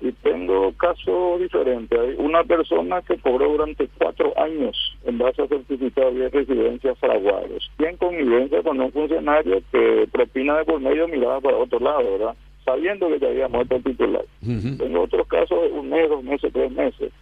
Y 0.00 0.12
tengo 0.12 0.72
casos 0.72 1.40
diferentes. 1.40 1.98
Hay 1.98 2.14
una 2.18 2.44
persona 2.44 3.00
que 3.02 3.16
cobró 3.18 3.50
durante 3.50 3.88
cuatro 3.98 4.32
años 4.38 4.76
en 5.04 5.18
base 5.18 5.42
a 5.42 5.48
certificado 5.48 6.12
de 6.12 6.28
residencia 6.28 6.94
fraguados 6.96 7.70
y 7.78 7.84
en 7.84 7.96
convivencia 7.96 8.62
con 8.62 8.80
un 8.80 8.92
funcionario 8.92 9.62
que 9.72 10.08
propina 10.12 10.58
de 10.58 10.64
por 10.64 10.80
medio 10.80 11.08
miraba 11.08 11.40
para 11.40 11.56
otro 11.56 11.80
lado, 11.80 12.12
¿verdad? 12.12 12.36
Sabiendo 12.64 13.08
que 13.08 13.20
ya 13.20 13.28
había 13.28 13.48
muerto 13.48 13.76
el 13.76 13.84
titular. 13.84 14.24
Tengo 14.40 15.02
otros 15.02 15.26
casos 15.28 15.58
un 15.72 15.88
mes, 15.88 16.08
dos 16.08 16.22
meses, 16.22 16.52
tres 16.52 16.70
meses 16.72 17.12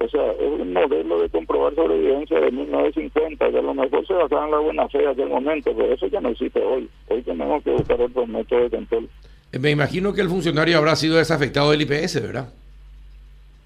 o 0.00 0.08
sea, 0.08 0.32
es 0.32 0.60
un 0.60 0.72
modelo 0.72 1.20
de 1.20 1.28
comprobar 1.28 1.74
sobrevivencia 1.74 2.40
de 2.40 2.50
1950, 2.50 3.50
que 3.50 3.58
a 3.58 3.62
lo 3.62 3.74
mejor 3.74 4.06
se 4.06 4.14
basaba 4.14 4.46
en 4.46 4.50
la 4.50 4.58
buena 4.58 4.88
fe 4.88 4.98
de 4.98 5.08
aquel 5.08 5.28
momento, 5.28 5.72
pero 5.76 5.92
eso 5.92 6.06
ya 6.06 6.22
no 6.22 6.30
existe 6.30 6.62
hoy. 6.62 6.88
Hoy 7.08 7.20
tenemos 7.20 7.62
que 7.62 7.72
buscar 7.72 8.00
otros 8.00 8.26
métodos 8.26 8.70
de 8.70 8.78
control. 8.78 9.08
Me 9.58 9.70
imagino 9.70 10.12
que 10.12 10.20
el 10.20 10.28
funcionario 10.28 10.78
habrá 10.78 10.94
sido 10.96 11.16
desafectado 11.16 11.70
del 11.70 11.82
IPS, 11.82 12.22
¿verdad? 12.22 12.48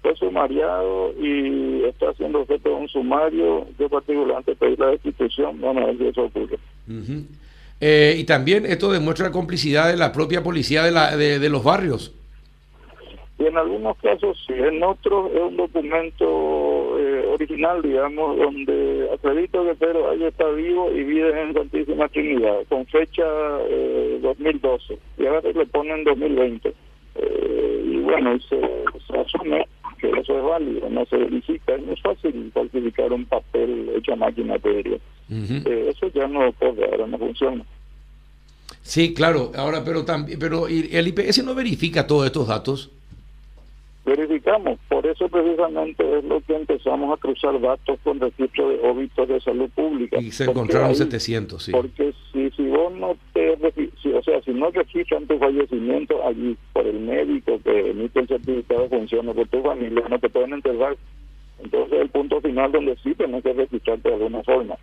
Fue 0.01 0.15
sumariado 0.15 1.13
y 1.19 1.83
está 1.85 2.09
haciendo 2.09 2.41
objeto 2.41 2.69
de 2.69 2.75
un 2.75 2.87
sumario. 2.87 3.67
Yo 3.77 3.89
particularmente 3.89 4.55
pedí 4.55 4.75
la 4.77 4.87
destitución, 4.87 5.59
vamos 5.61 5.83
a 5.83 5.87
ver 5.87 5.97
si 5.97 6.07
eso 6.07 6.23
ocurre. 6.23 6.57
Eh, 7.81 8.15
y 8.17 8.23
también 8.23 8.65
esto 8.65 8.91
demuestra 8.91 9.31
complicidad 9.31 9.89
de 9.89 9.97
la 9.97 10.11
propia 10.11 10.43
policía 10.43 10.83
de, 10.83 10.91
la, 10.91 11.15
de 11.17 11.49
los 11.49 11.63
barrios. 11.63 12.13
Y 13.37 13.45
en 13.45 13.57
algunos 13.57 13.97
casos 13.97 14.41
sí, 14.47 14.53
en 14.53 14.81
otros 14.81 15.29
es 15.33 15.41
un 15.41 15.57
documento 15.57 16.94
original, 17.35 17.81
digamos, 17.81 18.37
donde 18.37 19.09
acredito 19.13 19.63
que 19.63 19.75
Pedro 19.75 20.09
ahí 20.09 20.23
está 20.23 20.49
vivo 20.49 20.91
y 20.91 21.03
vive 21.03 21.41
en 21.41 21.53
Santísima 21.53 22.07
Trinidad, 22.09 22.59
con 22.67 22.85
fecha 22.87 23.23
eh, 23.69 24.19
2012, 24.21 24.97
y 25.17 25.25
ahora 25.25 25.41
le 25.41 25.65
ponen 25.67 26.03
2020. 26.03 26.73
Eh, 27.17 27.83
y 27.85 27.97
bueno, 27.99 28.37
se, 28.41 28.59
se, 29.07 29.17
asume 29.17 29.65
que 29.99 30.09
eso 30.09 30.37
es 30.37 30.43
válido, 30.43 30.89
no 30.89 31.05
se 31.05 31.17
verifica, 31.17 31.75
es 31.75 31.85
muy 31.85 31.95
fácil 31.97 32.51
falsificar 32.53 33.13
un 33.13 33.25
papel 33.25 33.91
hecho 33.95 34.13
a 34.13 34.17
máquina 34.17 34.57
de 34.57 34.99
eh, 35.29 35.87
eso 35.89 36.07
ya 36.13 36.27
no 36.27 36.49
ocurre, 36.49 36.85
ahora 36.91 37.07
no 37.07 37.17
funciona. 37.17 37.63
Sí, 38.81 39.13
claro, 39.13 39.51
ahora, 39.55 39.83
pero 39.83 40.05
también, 40.05 40.37
pero 40.37 40.67
el 40.67 41.07
IPS 41.07 41.43
no 41.43 41.55
verifica 41.55 42.05
todos 42.05 42.25
estos 42.25 42.47
datos 42.47 42.91
verificamos. 44.05 44.79
Por 44.87 45.05
eso 45.05 45.27
precisamente 45.27 46.19
es 46.19 46.23
lo 46.23 46.39
que 46.41 46.55
empezamos 46.55 47.13
a 47.13 47.19
cruzar 47.19 47.59
datos 47.59 47.99
con 48.03 48.19
registro 48.19 48.69
de 48.69 48.79
óbitos 48.87 49.27
de 49.27 49.41
salud 49.41 49.69
pública. 49.71 50.19
Y 50.19 50.31
se 50.31 50.45
encontraron 50.45 50.95
700, 50.95 51.63
sí. 51.63 51.71
Porque 51.71 52.13
si, 52.31 52.51
si 52.51 52.67
vos 52.67 52.93
no 52.93 53.17
te, 53.33 53.57
si, 54.01 54.13
o 54.13 54.21
sea, 54.21 54.41
si 54.43 54.51
no 54.51 54.69
registran 54.69 55.25
tu 55.25 55.37
fallecimiento 55.39 56.25
allí 56.25 56.55
por 56.71 56.85
el 56.85 56.99
médico 56.99 57.59
que 57.63 57.89
emite 57.89 58.19
el 58.19 58.27
certificado 58.27 58.83
de 58.83 58.89
función 58.89 59.25
por 59.25 59.47
tu 59.47 59.61
familia, 59.61 60.03
no 60.07 60.19
te 60.19 60.29
pueden 60.29 60.53
enterrar. 60.53 60.95
Entonces 61.63 61.99
el 61.99 62.09
punto 62.09 62.41
final 62.41 62.71
donde 62.71 62.95
sí 63.03 63.15
tenés 63.15 63.43
que 63.43 63.53
registrarte 63.53 64.09
de 64.09 64.15
alguna 64.15 64.43
forma. 64.43 64.75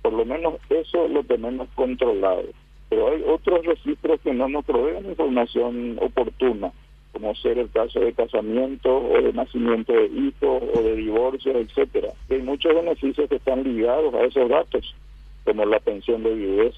Por 0.00 0.14
lo 0.14 0.24
menos 0.24 0.54
eso 0.70 1.06
lo 1.08 1.22
tenemos 1.24 1.68
controlado. 1.74 2.44
Pero 2.88 3.08
hay 3.08 3.22
otros 3.26 3.64
registros 3.66 4.20
que 4.22 4.32
no 4.32 4.48
nos 4.48 4.64
proveen 4.64 5.04
información 5.04 5.98
oportuna 6.00 6.72
como 7.12 7.34
ser 7.34 7.58
el 7.58 7.70
caso 7.70 8.00
de 8.00 8.12
casamiento 8.12 8.96
o 8.96 9.20
de 9.20 9.32
nacimiento 9.32 9.92
de 9.92 10.06
hijos 10.06 10.62
o 10.74 10.82
de 10.82 10.96
divorcio, 10.96 11.58
etcétera. 11.58 12.12
Hay 12.30 12.42
muchos 12.42 12.74
beneficios 12.74 13.28
que 13.28 13.36
están 13.36 13.64
ligados 13.64 14.14
a 14.14 14.24
esos 14.24 14.48
datos, 14.48 14.94
como 15.44 15.64
la 15.66 15.80
pensión 15.80 16.22
de 16.22 16.34
viudez. 16.34 16.74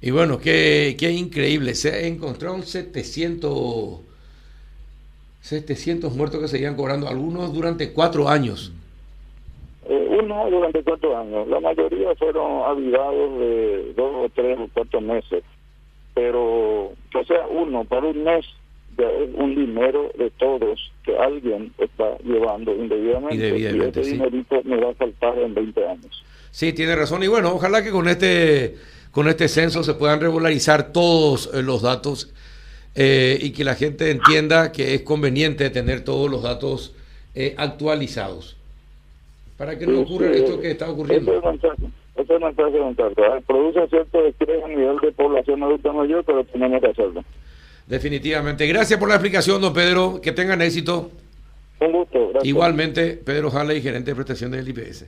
Y 0.00 0.10
bueno, 0.10 0.38
qué, 0.38 0.96
qué 0.98 1.12
increíble, 1.12 1.74
se 1.74 2.06
encontraron 2.06 2.62
700, 2.62 4.00
700 5.40 6.14
muertos 6.14 6.40
que 6.40 6.48
seguían 6.48 6.76
cobrando, 6.76 7.08
algunos 7.08 7.52
durante 7.52 7.92
cuatro 7.92 8.28
años. 8.28 8.72
Eh, 9.86 10.08
uno 10.20 10.50
durante 10.50 10.82
cuatro 10.82 11.16
años, 11.16 11.46
la 11.48 11.60
mayoría 11.60 12.14
fueron 12.16 12.62
avivados 12.64 13.38
de 13.38 13.92
dos 13.94 14.26
o 14.26 14.28
tres 14.34 14.58
o 14.58 14.68
cuatro 14.72 15.00
meses 15.00 15.44
pero 16.14 16.92
o 17.14 17.24
sea 17.26 17.46
uno 17.48 17.84
para 17.84 18.06
un 18.06 18.24
mes 18.24 18.46
es 18.96 19.30
un 19.34 19.54
dinero 19.54 20.10
de 20.16 20.30
todos 20.30 20.92
que 21.04 21.16
alguien 21.16 21.72
está 21.78 22.16
llevando 22.18 22.74
indebidamente, 22.74 23.58
y 23.58 23.66
ese 23.66 24.00
dinerito 24.02 24.62
me 24.64 24.76
va 24.76 24.90
a 24.90 24.94
faltar 24.94 25.38
en 25.38 25.54
20 25.54 25.86
años. 25.86 26.24
Sí, 26.50 26.72
tiene 26.72 26.94
razón. 26.94 27.22
Y 27.22 27.26
bueno, 27.26 27.52
ojalá 27.52 27.82
que 27.82 27.90
con 27.90 28.08
este 28.08 28.76
con 29.10 29.28
este 29.28 29.48
censo 29.48 29.82
se 29.82 29.94
puedan 29.94 30.20
regularizar 30.20 30.92
todos 30.92 31.50
eh, 31.54 31.62
los 31.62 31.82
datos 31.82 32.32
eh, 32.94 33.38
y 33.40 33.50
que 33.50 33.64
la 33.64 33.74
gente 33.74 34.10
entienda 34.10 34.72
que 34.72 34.94
es 34.94 35.02
conveniente 35.02 35.70
tener 35.70 36.02
todos 36.02 36.30
los 36.30 36.42
datos 36.42 36.94
eh, 37.34 37.54
actualizados. 37.56 38.56
Para 39.56 39.78
que 39.78 39.86
no 39.86 40.00
ocurra 40.00 40.32
esto 40.32 40.60
que 40.60 40.72
está 40.72 40.90
ocurriendo. 40.90 41.32
Está 42.32 42.68
preguntando. 42.70 43.14
Produce 43.46 43.88
cierto 43.88 44.24
estrés 44.26 44.64
a 44.64 44.68
nivel 44.68 44.98
de 44.98 45.12
población 45.12 45.62
adulta 45.62 45.92
mayor, 45.92 46.24
pero 46.24 46.44
tenemos 46.44 46.80
que 46.80 46.88
hacerlo. 46.88 47.24
Definitivamente. 47.86 48.66
Gracias 48.66 48.98
por 48.98 49.08
la 49.08 49.16
explicación, 49.16 49.60
don 49.60 49.72
Pedro. 49.72 50.20
Que 50.20 50.32
tengan 50.32 50.62
éxito. 50.62 51.10
Un 51.80 51.92
gusto. 51.92 52.32
Igualmente, 52.42 53.20
Pedro 53.24 53.50
Halley, 53.50 53.80
gerente 53.82 54.10
de 54.10 54.14
prestación 54.14 54.50
del 54.50 54.68
IPS. 54.68 55.06